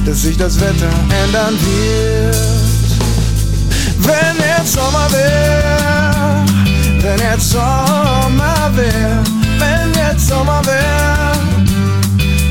dass 0.05 0.21
sich 0.23 0.37
das 0.37 0.59
Wetter 0.59 0.89
ändern 1.23 1.57
wird. 1.61 2.35
Wenn 3.99 4.37
jetzt 4.37 4.73
Sommer 4.73 5.07
wär, 5.11 6.43
wenn 7.01 7.19
jetzt 7.19 7.51
Sommer 7.51 8.71
wär, 8.73 9.23
wenn 9.59 9.93
jetzt 9.93 10.27
Sommer 10.27 10.61
wär, 10.65 11.31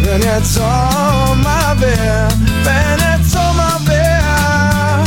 wenn 0.03 0.23
jetzt 0.23 0.55
Sommer 0.55 1.77
wär, 1.79 2.29
wenn 2.65 2.99
jetzt 3.13 3.33
Sommer 3.33 3.79
wär, 3.87 4.99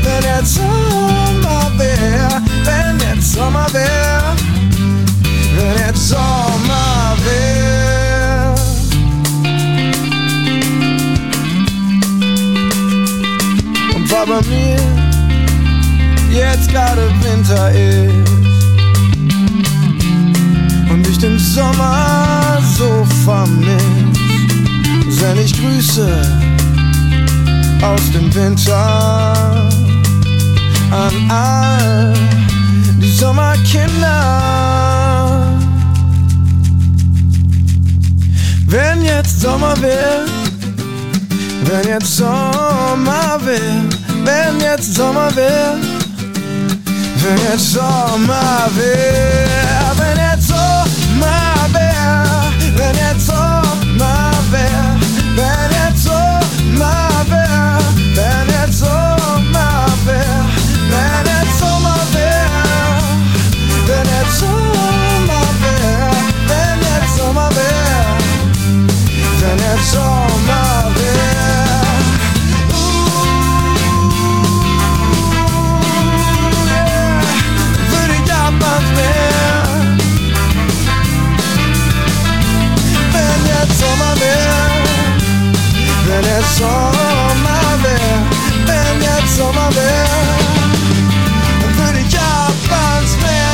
wenn 0.00 0.24
jetzt 0.24 0.56
Sommer 0.56 1.72
wär, 1.78 2.42
wenn 2.64 2.98
jetzt 3.00 3.32
Sommer 3.34 3.66
wär, 3.72 4.36
wenn 5.56 5.86
jetzt 5.86 6.08
Sommer 6.08 7.16
wär. 7.24 7.97
Bei 14.28 14.42
mir 14.42 14.76
jetzt 16.30 16.68
gerade 16.70 17.10
Winter 17.22 17.70
ist 17.70 18.12
und 20.90 21.08
ich 21.08 21.18
den 21.18 21.38
Sommer 21.38 22.58
so 22.76 23.06
vermiss, 23.24 23.82
send 25.08 25.40
ich 25.40 25.58
Grüße 25.58 26.10
aus 27.80 28.12
dem 28.12 28.34
Winter 28.34 29.70
an 30.90 31.30
all 31.30 32.12
die 33.00 33.10
Sommerkinder. 33.10 34.12
Wenn 38.66 39.02
jetzt 39.04 39.40
Sommer 39.40 39.74
wird, 39.80 40.28
wenn 41.64 41.88
jetzt 41.88 42.14
Sommer 42.14 43.40
wird, 43.42 44.07
wenn 44.28 44.60
jetzt 44.60 44.94
Sommer 44.94 45.34
wird, 45.34 45.82
wenn 47.22 47.38
jetzt 47.50 47.72
Sommer 47.72 48.68
wird, 48.74 49.67
Sommer 86.56 87.78
wär, 87.82 88.26
wenn 88.66 89.02
jetzt 89.02 89.36
Sommer 89.36 89.68
wär, 89.74 90.06
dann 91.60 91.72
würde 91.76 91.98
ich 92.06 92.18
ab 92.18 92.54
ans 92.70 93.16
Meer. 93.22 93.48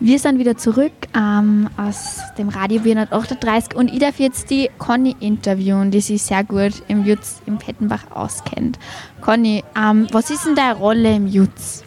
Wir 0.00 0.18
sind 0.18 0.38
wieder 0.38 0.56
zurück 0.56 0.92
ähm, 1.16 1.68
aus 1.76 2.20
dem 2.36 2.48
Radio 2.50 2.80
438 2.82 3.74
und 3.74 3.92
ich 3.92 3.98
darf 3.98 4.18
jetzt 4.20 4.50
die 4.50 4.70
Conny 4.78 5.16
interviewen, 5.20 5.90
die 5.90 6.00
sich 6.00 6.22
sehr 6.22 6.44
gut 6.44 6.82
im 6.88 7.04
Jutz 7.04 7.42
im 7.46 7.58
Pettenbach 7.58 8.10
auskennt. 8.14 8.78
Conny, 9.20 9.64
ähm, 9.76 10.06
was 10.12 10.30
ist 10.30 10.46
denn 10.46 10.54
deine 10.54 10.76
Rolle 10.76 11.16
im 11.16 11.26
Jutz? 11.26 11.82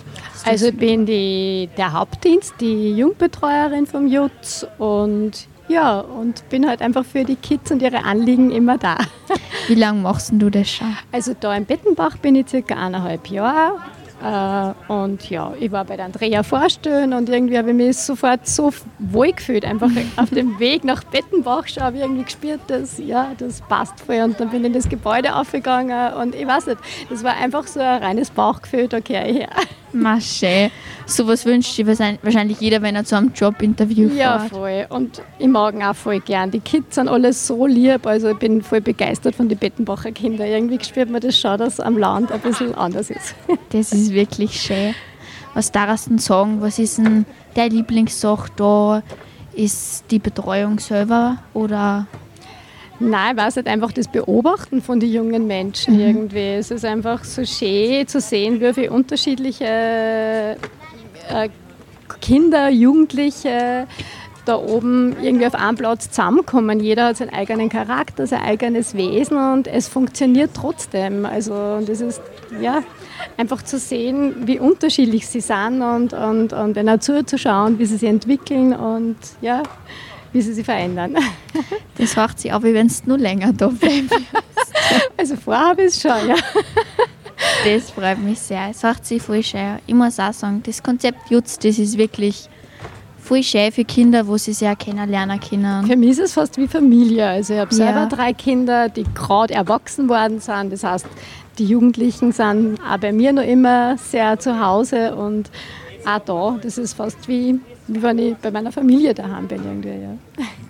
Also 0.46 0.68
ich 0.68 0.78
bin 0.78 1.06
die, 1.06 1.70
der 1.78 1.94
Hauptdienst, 1.94 2.56
die 2.60 2.96
Jungbetreuerin 2.96 3.86
vom 3.86 4.08
Jutz 4.08 4.66
und 4.78 5.48
ja, 5.72 6.00
und 6.02 6.48
bin 6.50 6.68
halt 6.68 6.82
einfach 6.82 7.06
für 7.06 7.24
die 7.24 7.36
Kids 7.36 7.72
und 7.72 7.82
ihre 7.82 8.04
Anliegen 8.04 8.52
immer 8.52 8.78
da. 8.78 8.98
Wie 9.68 9.76
lange 9.76 10.02
machst 10.02 10.32
du 10.34 10.50
das 10.50 10.70
schon? 10.70 10.96
Also 11.12 11.34
da 11.40 11.56
in 11.56 11.66
Bettenbach 11.66 12.18
bin 12.18 12.36
ich 12.36 12.50
circa 12.50 12.76
eineinhalb 12.76 13.28
Jahre 13.28 13.78
Äh, 14.24 14.74
und 14.92 15.28
ja, 15.32 15.52
ich 15.60 15.72
war 15.72 15.84
bei 15.84 15.96
der 15.96 16.06
Andrea 16.06 16.44
vorstellen 16.44 17.14
und 17.14 17.28
irgendwie 17.28 17.58
habe 17.58 17.72
ich 17.72 17.76
mich 17.76 17.98
sofort 17.98 18.46
so 18.46 18.72
wohl 19.00 19.32
gefühlt. 19.32 19.66
Einfach 19.66 19.90
auf 20.18 20.30
dem 20.30 20.60
Weg 20.60 20.84
nach 20.84 21.04
Bettenbach 21.06 21.68
schon 21.68 21.82
habe 21.82 21.98
ich 21.98 22.04
irgendwie 22.04 22.26
gespürt, 22.26 22.60
dass 22.68 23.00
ja, 23.00 23.32
das 23.40 23.62
passt 23.62 24.00
voll. 24.00 24.22
Und 24.22 24.40
dann 24.40 24.50
bin 24.50 24.60
ich 24.62 24.68
in 24.68 24.74
das 24.74 24.90
Gebäude 24.90 25.36
aufgegangen 25.36 26.14
und 26.14 26.36
ich 26.36 26.46
weiß 26.46 26.68
nicht, 26.68 26.78
das 27.10 27.24
war 27.24 27.36
einfach 27.36 27.66
so 27.66 27.80
ein 27.80 28.04
reines 28.04 28.30
Bauchgefühl, 28.30 28.88
da 28.88 29.00
gehöre 29.00 29.26
ich 29.26 29.38
her. 29.40 29.50
Masche. 29.94 30.72
Sowas 31.06 31.46
wünscht 31.46 31.76
sich 31.76 31.86
wahrscheinlich- 31.86 32.60
jeder, 32.60 32.82
wenn 32.82 32.96
er 32.96 33.04
zu 33.06 33.16
einem 33.18 33.32
Jobinterview 33.34 34.10
Ja, 34.10 34.40
fährt. 34.40 34.52
voll. 34.52 34.86
Und 34.90 35.22
ich 35.40 35.48
mag 35.48 35.74
ihn 35.76 35.84
auch 35.84 35.96
voll 35.96 36.20
gern. 36.20 36.52
Die 36.52 36.60
Kids 36.60 36.96
sind 36.96 37.08
alle 37.10 37.34
so 37.34 37.66
lieb. 37.68 38.06
Also 38.06 38.30
ich 38.30 38.38
bin 38.38 38.62
voll 38.62 38.82
begeistert 38.82 39.36
von 39.36 39.50
den 39.50 39.58
Bettenbacher 39.58 40.12
Kindern. 40.12 40.48
Irgendwie 40.48 40.84
spürt 40.84 41.10
man 41.10 41.22
das 41.22 41.38
schon, 41.38 41.58
dass 41.58 41.80
am 41.80 41.98
Land 41.98 42.32
ein 42.32 42.40
bisschen 42.40 42.74
anders 42.76 43.10
ist. 43.10 43.36
Das 43.72 43.92
ist 43.94 44.12
wirklich 44.14 44.60
schön. 44.62 44.94
Was 45.54 45.72
darfst 45.72 46.10
du 46.10 46.18
sagen? 46.18 46.62
Was 46.62 46.80
ist 46.80 46.98
denn 46.98 47.26
der 47.56 47.70
Lieblingssache 47.70 48.50
da? 48.56 49.04
Ist 49.54 50.06
die 50.12 50.20
Betreuung 50.20 50.80
selber 50.80 51.38
oder 51.54 52.08
Nein, 53.02 53.36
ich 53.36 53.44
weiß 53.44 53.56
nicht, 53.58 53.68
einfach 53.68 53.92
das 53.92 54.08
Beobachten 54.08 54.82
von 54.82 55.00
den 55.00 55.12
jungen 55.12 55.48
Menschen 55.48 55.96
Mhm. 55.96 56.00
irgendwie. 56.02 56.54
Es 56.60 56.72
ist 56.72 56.86
einfach 56.86 57.24
so 57.24 57.44
schön 57.46 58.08
zu 58.08 58.20
sehen, 58.22 58.62
wie 58.62 58.74
viele 58.74 58.92
unterschiedliche 58.92 59.66
äh, 61.30 61.50
Kinder, 62.22 62.70
Jugendliche 62.70 63.88
da 64.46 64.56
oben 64.58 65.16
irgendwie 65.22 65.46
auf 65.46 65.54
einem 65.56 65.78
Platz 65.78 66.10
zusammenkommen. 66.10 66.80
Jeder 66.80 67.06
hat 67.08 67.18
seinen 67.18 67.32
eigenen 67.34 67.70
Charakter, 67.70 68.26
sein 68.26 68.42
eigenes 68.42 68.96
Wesen 68.96 69.38
und 69.38 69.68
es 69.68 69.88
funktioniert 69.88 70.52
trotzdem. 70.56 71.26
Also 71.26 71.54
und 71.54 71.88
das 71.88 72.02
ist 72.02 72.22
ja 72.60 72.82
einfach 73.38 73.62
zu 73.62 73.78
sehen, 73.78 74.48
wie 74.48 74.60
unterschiedlich 74.60 75.28
sie 75.28 75.42
sind 75.42 75.82
und, 75.84 76.14
und, 76.14 76.54
und 76.54 76.76
ihnen 76.76 77.00
zuzuschauen, 77.00 77.78
wie 77.78 77.86
sie 77.86 77.98
sich 77.98 78.10
entwickeln 78.10 78.74
und 78.74 79.16
ja, 79.42 79.62
wie 80.34 80.42
sie 80.42 80.54
sich 80.54 80.66
verändern. 80.66 81.16
das 81.98 82.16
macht 82.16 82.40
sich 82.40 82.52
auch, 82.54 82.64
wie 82.64 82.74
wenn 82.74 82.88
es 82.88 83.06
nur 83.06 83.18
länger 83.18 83.54
da 83.54 83.68
bleibt. 83.68 84.12
Also 85.16 85.36
vorhabe 85.38 85.84
ich 85.84 85.88
es 85.90 86.02
schon, 86.02 86.28
ja. 86.28 86.36
Das 87.64 87.92
freut 87.92 88.20
mich 88.20 88.40
sehr. 88.40 88.70
Es 88.72 88.84
macht 88.84 89.06
sich 89.06 89.22
voll 89.22 89.42
schön. 89.44 89.78
Ich 89.86 89.94
muss 89.94 90.20
auch 90.20 90.34
sagen, 90.34 90.62
das 90.66 90.82
Konzept 90.84 91.30
Jutz, 91.30 91.58
das 91.60 91.80
ist 91.80 91.98
wirklich 91.98 92.50
voll 93.20 93.44
schön 93.44 93.72
für 93.72 93.86
Kinder, 93.86 94.28
wo 94.28 94.36
sie 94.38 94.54
auch 94.68 94.78
kennenlernen 94.78 95.40
können. 95.40 95.86
Für 95.88 95.96
mich 95.96 96.10
ist 96.12 96.20
es 96.20 96.34
fast 96.34 96.58
wie 96.58 96.68
Familie. 96.68 97.26
Also 97.28 97.54
ich 97.54 97.60
habe 97.60 97.74
selber 97.74 98.02
Ja. 98.02 98.06
drei 98.08 98.34
Kinder, 98.34 98.90
die 98.90 99.06
gerade 99.14 99.54
erwachsen 99.54 100.10
worden 100.10 100.40
sind. 100.40 100.74
Das 100.74 100.84
heißt, 100.84 101.06
die 101.58 101.66
Jugendlichen 101.66 102.32
sind 102.32 102.80
auch 102.82 102.98
bei 102.98 103.14
mir 103.14 103.32
noch 103.32 103.44
immer 103.44 103.98
sehr 103.98 104.40
zu 104.40 104.60
Hause 104.60 105.16
und 105.16 105.50
auch 106.06 106.20
da. 106.20 106.60
Das 106.62 106.78
ist 106.78 106.94
fast 106.94 107.28
wie, 107.28 107.60
wie 107.94 108.02
wenn 108.02 108.20
ich 108.20 108.36
bei 108.38 108.52
meiner 108.52 108.72
Familie 108.72 109.14
daheim 109.14 109.48
bin 109.48 109.64
irgendwie. 109.64 109.90
Ja. 109.90 110.18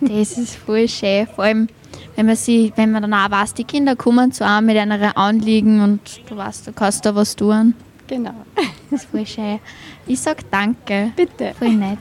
Das 0.00 0.36
ist 0.36 0.56
voll 0.56 0.88
schön. 0.88 1.26
Vor 1.28 1.44
allem, 1.44 1.68
wenn 2.16 2.26
man, 2.26 2.36
sie, 2.36 2.72
wenn 2.76 2.90
man 2.90 3.02
dann 3.02 3.14
auch 3.14 3.30
weiß, 3.30 3.54
die 3.54 3.64
Kinder 3.64 3.94
kommen 3.94 4.32
zu 4.32 4.44
einem 4.44 4.66
mit 4.66 4.76
einer 4.76 5.16
Anliegen 5.16 5.80
und 5.80 6.00
du 6.28 6.36
weißt, 6.36 6.66
du 6.66 6.72
kannst 6.72 7.06
da 7.06 7.14
was 7.14 7.36
tun. 7.36 7.74
Genau. 8.08 8.34
Das 8.90 9.02
ist 9.02 9.10
voll 9.10 9.26
schön. 9.26 9.60
Ich 10.06 10.20
sag 10.20 10.50
danke. 10.50 11.12
Bitte. 11.16 11.54
Voll 11.58 11.70
nett. 11.70 11.98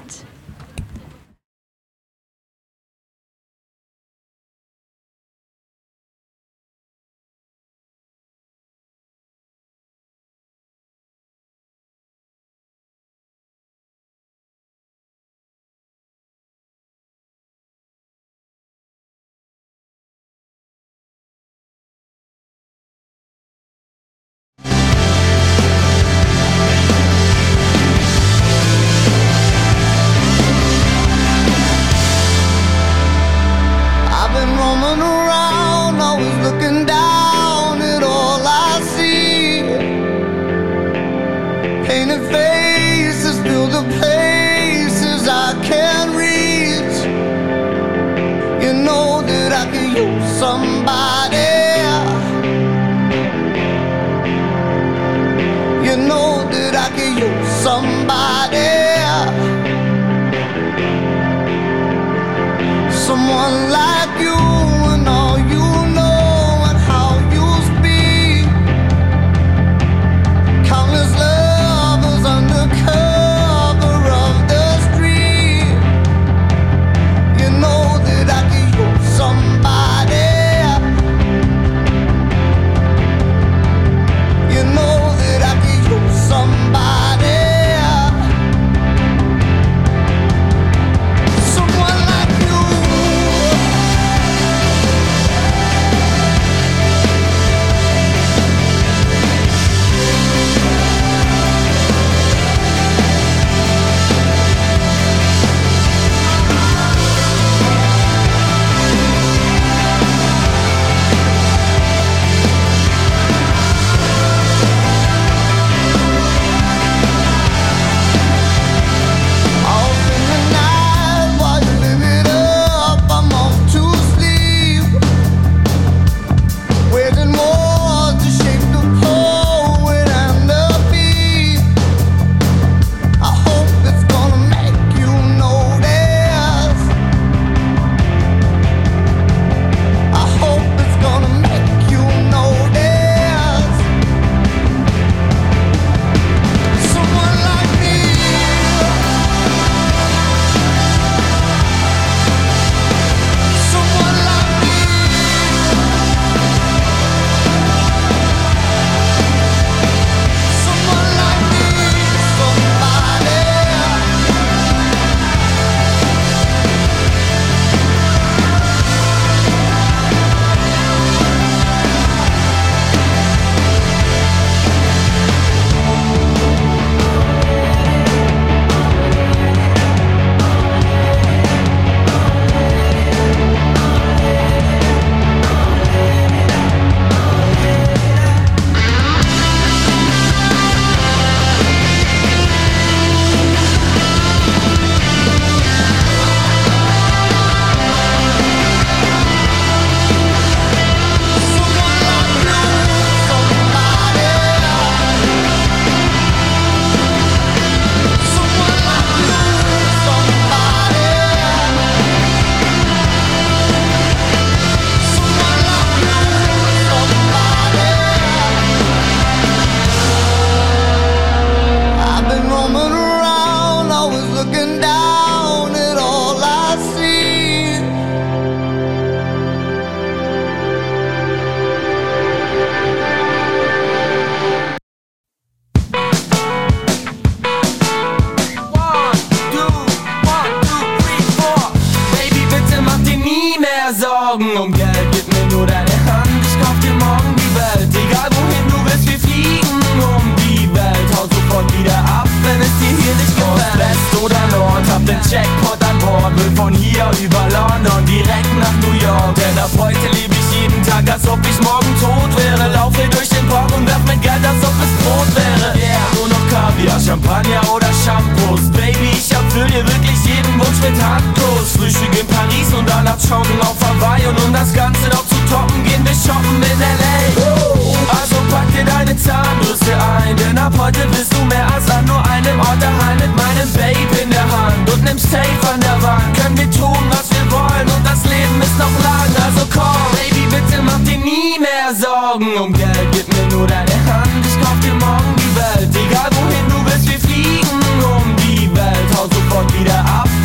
Abschauen 273.21 273.61
auf 273.61 273.77
Hawaii. 273.81 274.25
Und 274.27 274.43
um 274.43 274.53
das 274.53 274.73
Ganze 274.73 275.07
noch 275.09 275.25
zu 275.27 275.35
toppen, 275.49 275.83
gehen 275.83 276.03
wir 276.03 276.13
shoppen 276.13 276.57
in 276.57 276.81
L.A. 276.81 278.19
Also 278.19 278.35
pack 278.49 278.67
dir 278.73 278.85
deine 278.85 279.15
Zahnbürste 279.15 279.93
ein, 279.93 280.35
denn 280.35 280.57
ab 280.57 280.73
heute 280.77 281.05
bist 281.07 281.33
du 281.33 281.43
mehr 281.45 281.65
als 281.73 281.89
an 281.89 282.05
nur 282.05 282.21
einem 282.27 282.59
Ort 282.59 282.81
daheim 282.81 283.17
mit 283.17 283.33
meinem 283.35 283.69
Babe 283.73 284.21
in 284.21 284.29
der 284.29 284.43
Hand 284.43 284.89
und 284.91 285.03
nem 285.03 285.17
Safe 285.17 285.61
an 285.71 285.79
der 285.79 286.01
Wand. 286.01 286.35
Können 286.35 286.57
wir 286.57 286.71
tun, 286.71 287.03
was 287.09 287.29
wir 287.31 287.45
wollen 287.51 287.87
und 287.95 288.03
das 288.03 288.23
Leben 288.25 288.61
ist 288.61 288.77
noch 288.77 288.95
lang. 289.05 289.29
Also 289.45 289.65
komm, 289.73 290.01
Baby, 290.17 290.47
bitte 290.49 290.81
mach 290.81 290.99
dir 290.99 291.17
nie 291.17 291.59
mehr 291.59 291.93
Sorgen 291.93 292.53
um 292.59 292.73
Geld. 292.73 293.07
Gib 293.11 293.27
mir 293.33 293.47
nur 293.55 293.67
deine 293.67 293.97
Hand, 294.09 294.43
ich 294.45 294.57
kauf 294.59 294.79
dir 294.81 294.93
morgen 294.95 295.35
die 295.37 295.53
Welt. 295.55 295.89
Egal 295.93 296.29
wohin 296.35 296.65
du 296.69 296.77
willst, 296.85 297.07
wir 297.07 297.19
fliegen 297.19 297.79
um 298.03 298.35
die 298.37 298.69
Welt. 298.75 299.09
Hau 299.15 299.27
sofort 299.29 299.70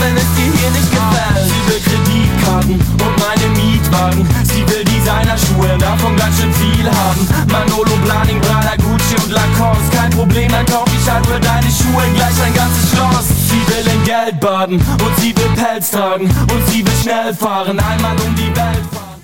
wenn 0.06 0.16
es 0.16 0.30
dir 0.36 0.52
hier 0.58 0.70
nicht 0.70 0.90
gefällt. 0.90 1.46
Sie 1.50 1.62
will 1.66 1.80
Kreditkarten 1.82 2.74
und 2.74 3.14
meine 3.18 3.48
Mietwagen. 3.58 4.26
Sie 4.44 4.62
will 4.68 4.84
Designerschuhe, 4.84 5.76
davon 5.78 6.16
ganz 6.16 6.38
schön 6.38 6.52
viel 6.54 6.86
haben. 6.86 7.22
Manolo, 7.50 7.96
Blaning, 8.04 8.40
Prada, 8.40 8.76
Gucci 8.76 9.14
und 9.22 9.32
Lacoste. 9.32 9.96
Kein 9.96 10.10
Problem, 10.10 10.50
dann 10.50 10.66
kauf 10.66 10.88
ich 10.96 11.10
halt 11.10 11.26
für 11.26 11.40
deine 11.40 11.70
Schuhe 11.70 12.04
gleich 12.14 12.38
ein 12.44 12.54
ganzes 12.54 12.90
Schloss. 12.90 13.26
Sie 13.48 13.62
will 13.68 13.86
in 13.92 14.04
Geld 14.04 14.38
baden 14.40 14.78
und 14.78 15.16
sie 15.18 15.34
will 15.36 15.50
Pelz 15.56 15.90
tragen 15.90 16.26
und 16.26 16.62
sie 16.70 16.86
will 16.86 16.98
schnell 17.02 17.34
fahren, 17.34 17.78
einmal 17.80 18.16
um 18.26 18.34
die 18.34 18.54
Welt 18.54 18.86
fahren. 18.92 19.15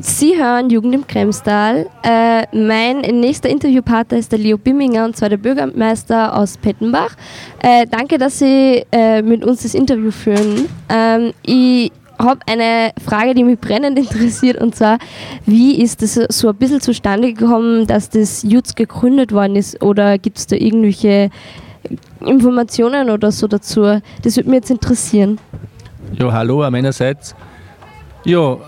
Sie 0.00 0.40
hören 0.40 0.70
Jugend 0.70 0.94
im 0.94 1.06
Kremstal. 1.08 1.86
Äh, 2.04 2.46
mein 2.56 3.00
nächster 3.00 3.48
Interviewpartner 3.48 4.16
ist 4.16 4.30
der 4.30 4.38
Leo 4.38 4.56
Bimminger 4.56 5.04
und 5.04 5.16
zwar 5.16 5.28
der 5.28 5.38
Bürgermeister 5.38 6.36
aus 6.36 6.56
Pettenbach. 6.56 7.16
Äh, 7.60 7.84
danke, 7.90 8.16
dass 8.16 8.38
Sie 8.38 8.84
äh, 8.92 9.22
mit 9.22 9.44
uns 9.44 9.64
das 9.64 9.74
Interview 9.74 10.12
führen. 10.12 10.68
Ähm, 10.88 11.32
ich 11.42 11.90
habe 12.16 12.38
eine 12.46 12.92
Frage, 13.04 13.34
die 13.34 13.42
mich 13.42 13.58
brennend 13.58 13.98
interessiert 13.98 14.60
und 14.60 14.76
zwar, 14.76 14.98
wie 15.46 15.82
ist 15.82 16.00
das 16.00 16.14
so 16.14 16.48
ein 16.48 16.54
bisschen 16.54 16.80
zustande 16.80 17.32
gekommen, 17.32 17.88
dass 17.88 18.08
das 18.08 18.44
Jutz 18.44 18.76
gegründet 18.76 19.32
worden 19.32 19.56
ist 19.56 19.82
oder 19.82 20.16
gibt 20.18 20.38
es 20.38 20.46
da 20.46 20.54
irgendwelche 20.54 21.30
Informationen 22.20 23.10
oder 23.10 23.32
so 23.32 23.48
dazu? 23.48 24.00
Das 24.22 24.36
würde 24.36 24.48
mich 24.48 24.58
jetzt 24.58 24.70
interessieren. 24.70 25.40
Ja, 26.12 26.32
hallo 26.32 26.70
meinerseits. 26.70 27.34
Ja, 28.24 28.58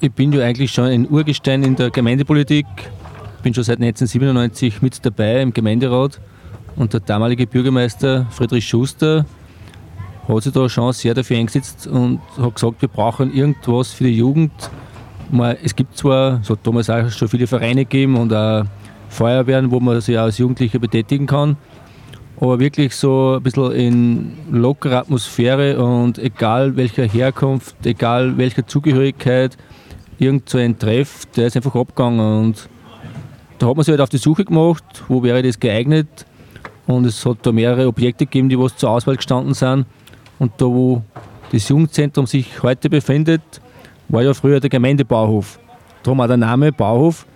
ich 0.00 0.12
bin 0.12 0.32
ja 0.32 0.44
eigentlich 0.44 0.70
schon 0.70 0.84
ein 0.84 1.08
Urgestein 1.08 1.62
in 1.64 1.74
der 1.74 1.90
Gemeindepolitik. 1.90 2.66
Bin 3.42 3.52
schon 3.52 3.64
seit 3.64 3.80
1997 3.80 4.80
mit 4.80 5.04
dabei 5.04 5.42
im 5.42 5.52
Gemeinderat. 5.52 6.20
Und 6.76 6.92
der 6.92 7.00
damalige 7.00 7.46
Bürgermeister 7.46 8.26
Friedrich 8.30 8.68
Schuster 8.68 9.26
hat 10.28 10.42
sich 10.42 10.52
da 10.52 10.68
schon 10.68 10.92
sehr 10.92 11.14
dafür 11.14 11.38
eingesetzt 11.38 11.86
und 11.86 12.20
hat 12.40 12.54
gesagt, 12.54 12.80
wir 12.80 12.88
brauchen 12.88 13.34
irgendwas 13.34 13.92
für 13.92 14.04
die 14.04 14.16
Jugend. 14.16 14.52
Es 15.62 15.74
gibt 15.74 15.96
zwar, 15.96 16.40
es 16.42 16.50
hat 16.50 16.60
damals 16.62 16.88
auch 16.90 17.10
schon 17.10 17.28
viele 17.28 17.46
Vereine 17.46 17.84
gegeben 17.84 18.16
und 18.16 18.32
auch 18.32 18.64
Feuerwehren, 19.08 19.70
wo 19.70 19.80
man 19.80 20.00
sich 20.00 20.18
als 20.18 20.38
Jugendlicher 20.38 20.78
betätigen 20.78 21.26
kann. 21.26 21.56
Aber 22.40 22.60
wirklich 22.60 22.94
so 22.94 23.36
ein 23.36 23.42
bisschen 23.42 23.72
in 23.72 24.32
lockerer 24.52 24.98
Atmosphäre 24.98 25.82
und 25.82 26.18
egal 26.18 26.76
welcher 26.76 27.04
Herkunft, 27.04 27.74
egal 27.84 28.38
welcher 28.38 28.64
Zugehörigkeit, 28.64 29.56
irgend 30.18 30.48
so 30.48 30.58
ein 30.58 30.78
Treff, 30.78 31.26
der 31.36 31.46
ist 31.46 31.56
einfach 31.56 31.74
abgegangen. 31.74 32.20
Und 32.20 32.68
da 33.58 33.66
hat 33.66 33.76
man 33.76 33.84
sich 33.84 33.92
halt 33.92 34.00
auf 34.00 34.08
die 34.08 34.18
Suche 34.18 34.44
gemacht, 34.44 34.84
wo 35.08 35.22
wäre 35.22 35.42
das 35.42 35.58
geeignet. 35.58 36.26
Und 36.86 37.04
es 37.04 37.24
hat 37.26 37.38
da 37.42 37.52
mehrere 37.52 37.86
Objekte 37.86 38.24
gegeben, 38.24 38.48
die 38.48 38.58
was 38.58 38.76
zur 38.76 38.90
Auswahl 38.90 39.16
gestanden 39.16 39.54
sind. 39.54 39.86
Und 40.38 40.52
da, 40.58 40.66
wo 40.66 41.02
das 41.52 41.68
Jugendzentrum 41.68 42.26
sich 42.26 42.62
heute 42.62 42.88
befindet, 42.88 43.42
war 44.08 44.22
ja 44.22 44.32
früher 44.34 44.60
der 44.60 44.70
Gemeindebauhof. 44.70 45.58
Darum 46.02 46.20
auch 46.20 46.26
der 46.26 46.36
Name 46.36 46.72
Bauhof. 46.72 47.26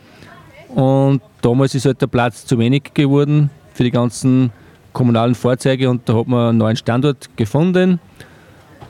Und 0.74 1.20
damals 1.42 1.74
ist 1.74 1.84
halt 1.84 2.00
der 2.00 2.06
Platz 2.06 2.46
zu 2.46 2.58
wenig 2.58 2.94
geworden 2.94 3.50
für 3.74 3.84
die 3.84 3.90
ganzen 3.90 4.50
kommunalen 4.92 5.34
Fahrzeuge 5.34 5.88
und 5.88 6.08
da 6.08 6.14
hat 6.14 6.26
man 6.26 6.50
einen 6.50 6.58
neuen 6.58 6.76
Standort 6.76 7.36
gefunden, 7.36 7.98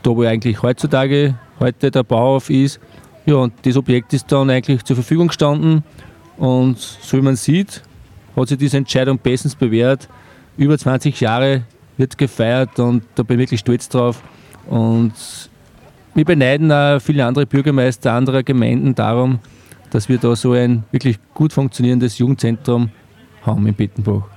da 0.01 0.11
wo 0.11 0.23
eigentlich 0.23 0.61
heutzutage 0.61 1.35
heute 1.59 1.91
der 1.91 2.03
Bauhof 2.03 2.49
ist. 2.49 2.79
Ja, 3.25 3.35
und 3.35 3.53
das 3.63 3.77
Objekt 3.77 4.13
ist 4.13 4.31
dann 4.31 4.49
eigentlich 4.49 4.83
zur 4.83 4.95
Verfügung 4.95 5.27
gestanden 5.27 5.83
und 6.37 6.77
so 6.77 7.17
wie 7.17 7.21
man 7.21 7.35
sieht, 7.35 7.81
hat 8.35 8.47
sich 8.47 8.57
diese 8.57 8.77
Entscheidung 8.77 9.17
bestens 9.17 9.55
bewährt. 9.55 10.09
Über 10.57 10.77
20 10.77 11.19
Jahre 11.21 11.63
wird 11.97 12.17
gefeiert 12.17 12.79
und 12.79 13.03
da 13.15 13.23
bin 13.23 13.35
ich 13.35 13.43
wirklich 13.43 13.59
stolz 13.61 13.87
drauf. 13.87 14.21
Und 14.67 15.13
wir 16.15 16.25
beneiden 16.25 16.71
auch 16.71 16.99
viele 16.99 17.25
andere 17.25 17.45
Bürgermeister 17.45 18.13
anderer 18.13 18.43
Gemeinden 18.43 18.93
darum, 18.93 19.39
dass 19.89 20.09
wir 20.09 20.17
da 20.17 20.35
so 20.35 20.53
ein 20.53 20.83
wirklich 20.91 21.17
gut 21.33 21.53
funktionierendes 21.53 22.17
Jugendzentrum 22.17 22.89
haben 23.43 23.67
in 23.67 23.73
Bettenbach. 23.73 24.32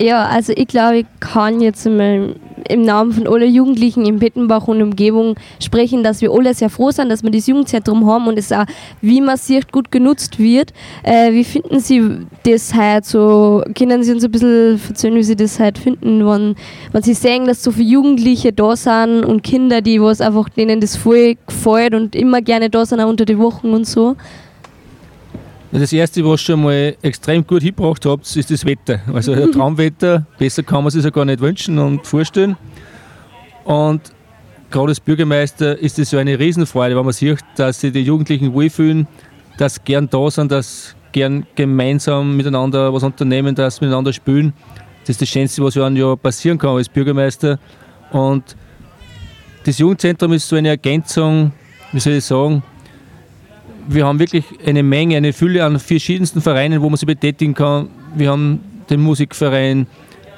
Ja, 0.00 0.24
also 0.24 0.52
ich 0.56 0.66
glaube, 0.66 0.98
ich 0.98 1.06
kann 1.20 1.60
jetzt 1.60 1.86
mal 1.86 2.34
im 2.68 2.82
Namen 2.82 3.12
von 3.12 3.26
allen 3.26 3.52
Jugendlichen 3.52 4.06
in 4.06 4.18
Pettenbach 4.18 4.68
und 4.68 4.82
Umgebung 4.82 5.36
sprechen, 5.60 6.02
dass 6.02 6.20
wir 6.20 6.32
alle 6.32 6.54
sehr 6.54 6.70
froh 6.70 6.90
sind, 6.90 7.08
dass 7.08 7.22
wir 7.22 7.30
das 7.30 7.46
Jugendzentrum 7.46 8.06
haben 8.06 8.26
und 8.26 8.38
es 8.38 8.52
auch, 8.52 8.64
wie 9.00 9.20
man 9.20 9.36
sieht, 9.36 9.70
gut 9.72 9.90
genutzt 9.90 10.38
wird. 10.38 10.72
Äh, 11.02 11.32
wie 11.32 11.44
finden 11.44 11.80
Sie 11.80 12.26
das 12.44 12.74
heute 12.74 13.06
so? 13.06 13.62
Können 13.76 14.02
Sie 14.02 14.12
uns 14.12 14.24
ein 14.24 14.30
bisschen 14.30 14.80
erzählen, 14.88 15.14
wie 15.14 15.22
Sie 15.22 15.36
das 15.36 15.58
heute 15.60 15.80
finden, 15.80 16.26
wenn, 16.26 16.54
wenn 16.92 17.02
Sie 17.02 17.14
sehen, 17.14 17.46
dass 17.46 17.62
so 17.62 17.70
viele 17.70 17.90
Jugendliche 17.90 18.52
da 18.52 18.76
sind 18.76 19.24
und 19.24 19.42
Kinder, 19.42 19.82
die 19.82 20.00
was 20.00 20.20
einfach 20.20 20.48
denen 20.48 20.80
das 20.80 20.96
voll 20.96 21.36
gefällt 21.46 21.94
und 21.94 22.16
immer 22.16 22.40
gerne 22.40 22.70
da 22.70 22.84
sind, 22.86 23.00
auch 23.00 23.08
unter 23.08 23.24
die 23.24 23.38
Wochen 23.38 23.72
und 23.72 23.86
so? 23.86 24.16
Das 25.74 25.90
erste, 25.90 26.22
was 26.22 26.42
schon 26.42 26.62
mal 26.62 26.94
extrem 27.00 27.46
gut 27.46 27.62
hingebracht 27.62 28.04
habt, 28.04 28.36
ist 28.36 28.50
das 28.50 28.66
Wetter. 28.66 29.00
Also 29.12 29.32
ein 29.32 29.50
Traumwetter, 29.52 30.26
besser 30.38 30.62
kann 30.62 30.84
man 30.84 30.90
sich 30.90 31.02
ja 31.02 31.08
gar 31.08 31.24
nicht 31.24 31.40
wünschen 31.40 31.78
und 31.78 32.06
vorstellen. 32.06 32.56
Und 33.64 34.02
gerade 34.70 34.88
als 34.90 35.00
Bürgermeister 35.00 35.78
ist 35.78 35.98
es 35.98 36.10
so 36.10 36.18
eine 36.18 36.38
Riesenfreude, 36.38 36.94
wenn 36.94 37.04
man 37.04 37.14
sieht, 37.14 37.38
dass 37.56 37.80
sich 37.80 37.90
die 37.90 38.02
Jugendlichen 38.02 38.52
wohlfühlen, 38.52 39.06
dass 39.56 39.76
sie 39.76 39.80
gern 39.82 40.10
da 40.10 40.30
sind, 40.30 40.52
dass 40.52 40.88
sie 40.88 40.94
gern 41.12 41.46
gemeinsam 41.54 42.36
miteinander 42.36 42.92
was 42.92 43.02
unternehmen, 43.02 43.54
dass 43.54 43.76
sie 43.76 43.86
miteinander 43.86 44.12
spielen. 44.12 44.52
Das 45.00 45.10
ist 45.10 45.22
das 45.22 45.30
Schönste, 45.30 45.62
was 45.62 45.78
einem 45.78 45.96
ja 45.96 46.14
passieren 46.16 46.58
kann 46.58 46.76
als 46.76 46.90
Bürgermeister. 46.90 47.58
Und 48.10 48.56
das 49.64 49.78
Jugendzentrum 49.78 50.34
ist 50.34 50.46
so 50.46 50.56
eine 50.56 50.68
Ergänzung, 50.68 51.52
wie 51.92 52.00
soll 52.00 52.12
ich 52.12 52.24
sagen, 52.26 52.62
wir 53.88 54.06
haben 54.06 54.18
wirklich 54.18 54.44
eine 54.64 54.82
Menge, 54.82 55.16
eine 55.16 55.32
Fülle 55.32 55.64
an 55.64 55.78
verschiedensten 55.78 56.40
Vereinen, 56.40 56.82
wo 56.82 56.88
man 56.88 56.96
sich 56.96 57.06
betätigen 57.06 57.54
kann. 57.54 57.88
Wir 58.14 58.30
haben 58.30 58.60
den 58.90 59.00
Musikverein, 59.00 59.86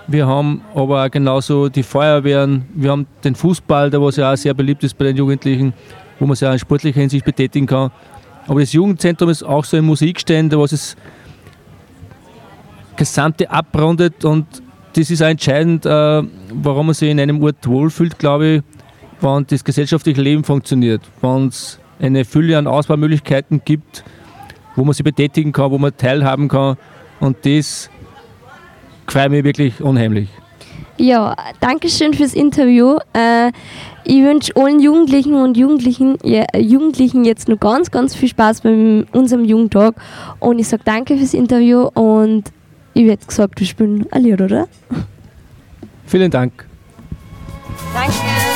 wir 0.07 0.27
haben 0.27 0.63
aber 0.75 1.05
auch 1.05 1.11
genauso 1.11 1.69
die 1.69 1.83
Feuerwehren, 1.83 2.67
wir 2.75 2.91
haben 2.91 3.07
den 3.23 3.35
Fußball, 3.35 3.91
der 3.91 4.03
was 4.03 4.17
ja 4.17 4.33
auch 4.33 4.37
sehr 4.37 4.55
beliebt 4.55 4.85
ist 4.85 4.97
bei 4.97 5.07
den 5.07 5.17
Jugendlichen, 5.17 5.73
wo 6.19 6.27
man 6.27 6.37
sich 6.37 6.47
auch 6.47 6.53
in 6.53 6.59
sportlicher 6.59 7.01
Hinsicht 7.01 7.25
betätigen 7.25 7.67
kann. 7.67 7.91
Aber 8.47 8.61
das 8.61 8.73
Jugendzentrum 8.73 9.31
ist 9.31 9.43
auch 9.43 9.65
so 9.65 9.77
ein 9.77 9.85
Musikständer, 9.85 10.59
was 10.59 10.73
es 10.73 10.97
Gesamte 12.97 13.51
abrundet 13.51 14.25
und 14.25 14.47
das 14.93 15.11
ist 15.11 15.23
auch 15.23 15.27
entscheidend, 15.27 15.85
äh, 15.87 16.23
warum 16.53 16.87
man 16.87 16.95
sich 16.95 17.11
in 17.11 17.19
einem 17.19 17.43
Ort 17.43 17.67
wohlfühlt, 17.67 18.19
glaube 18.19 18.47
ich, 18.47 18.63
wenn 19.21 19.47
das 19.47 19.65
gesellschaftliche 19.65 20.21
Leben 20.21 20.45
funktioniert, 20.45 21.01
wenn 21.21 21.49
es 21.49 21.81
eine 21.99 22.25
Fülle 22.25 22.59
an 22.59 22.67
Auswahlmöglichkeiten 22.67 23.63
gibt, 23.65 24.05
wo 24.77 24.85
man 24.85 24.95
sich 24.95 25.05
betätigen 25.05 25.53
kann, 25.53 25.71
wo 25.71 25.79
man 25.79 25.97
teilhaben 25.97 26.49
kann 26.49 26.77
und 27.21 27.37
das 27.45 27.91
gefällt 29.07 29.31
mir 29.31 29.45
wirklich 29.45 29.81
unheimlich. 29.81 30.29
Ja, 30.97 31.35
danke 31.61 31.89
schön 31.89 32.15
fürs 32.15 32.35
Interview. 32.35 32.99
Äh, 33.15 33.51
ich 34.05 34.23
wünsche 34.23 34.53
allen 34.55 34.79
Jugendlichen 34.81 35.35
und 35.35 35.57
Jugendlichen, 35.57 36.19
ja, 36.23 36.45
Jugendlichen 36.57 37.25
jetzt 37.25 37.49
noch 37.49 37.59
ganz, 37.59 37.91
ganz 37.91 38.15
viel 38.15 38.29
Spaß 38.29 38.61
bei 38.61 39.05
unserem 39.13 39.45
Jugendtag. 39.45 39.97
Und 40.39 40.61
ich 40.61 40.69
sage 40.69 40.83
danke 40.85 41.17
fürs 41.17 41.35
Interview 41.35 41.89
und 41.95 42.45
ich 42.93 43.07
werde 43.07 43.27
gesagt, 43.27 43.59
wir 43.59 43.67
spielen 43.67 44.07
ein 44.13 44.23
Lied, 44.23 44.41
oder? 44.41 44.69
Vielen 46.07 46.31
Dank. 46.31 46.65
Danke. 47.93 48.54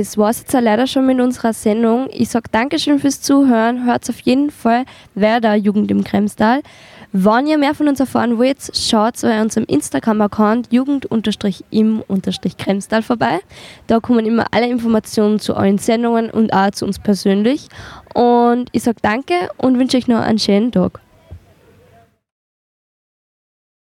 das 0.00 0.16
war 0.16 0.30
es 0.30 0.40
jetzt 0.40 0.56
auch 0.56 0.62
leider 0.62 0.86
schon 0.86 1.04
mit 1.04 1.20
unserer 1.20 1.52
Sendung. 1.52 2.08
Ich 2.10 2.30
sage 2.30 2.48
Dankeschön 2.50 2.98
fürs 2.98 3.20
Zuhören. 3.20 3.84
Hört 3.84 4.08
auf 4.08 4.18
jeden 4.20 4.50
Fall 4.50 4.86
Werder 5.14 5.56
Jugend 5.56 5.90
im 5.90 6.04
Kremstal. 6.04 6.62
Wenn 7.12 7.46
ihr 7.46 7.58
mehr 7.58 7.74
von 7.74 7.86
uns 7.86 8.00
erfahren 8.00 8.38
wollt, 8.38 8.74
schaut 8.74 9.20
bei 9.20 9.42
unserem 9.42 9.66
Instagram-Account 9.66 10.72
jugend-im-kremstal 10.72 13.02
vorbei. 13.02 13.40
Da 13.88 14.00
kommen 14.00 14.24
immer 14.24 14.46
alle 14.52 14.70
Informationen 14.70 15.38
zu 15.38 15.54
euren 15.54 15.76
Sendungen 15.76 16.30
und 16.30 16.54
auch 16.54 16.70
zu 16.70 16.86
uns 16.86 16.98
persönlich. 16.98 17.68
Und 18.14 18.70
ich 18.72 18.84
sage 18.84 19.00
Danke 19.02 19.34
und 19.58 19.78
wünsche 19.78 19.98
euch 19.98 20.08
noch 20.08 20.20
einen 20.20 20.38
schönen 20.38 20.72
Tag. 20.72 21.02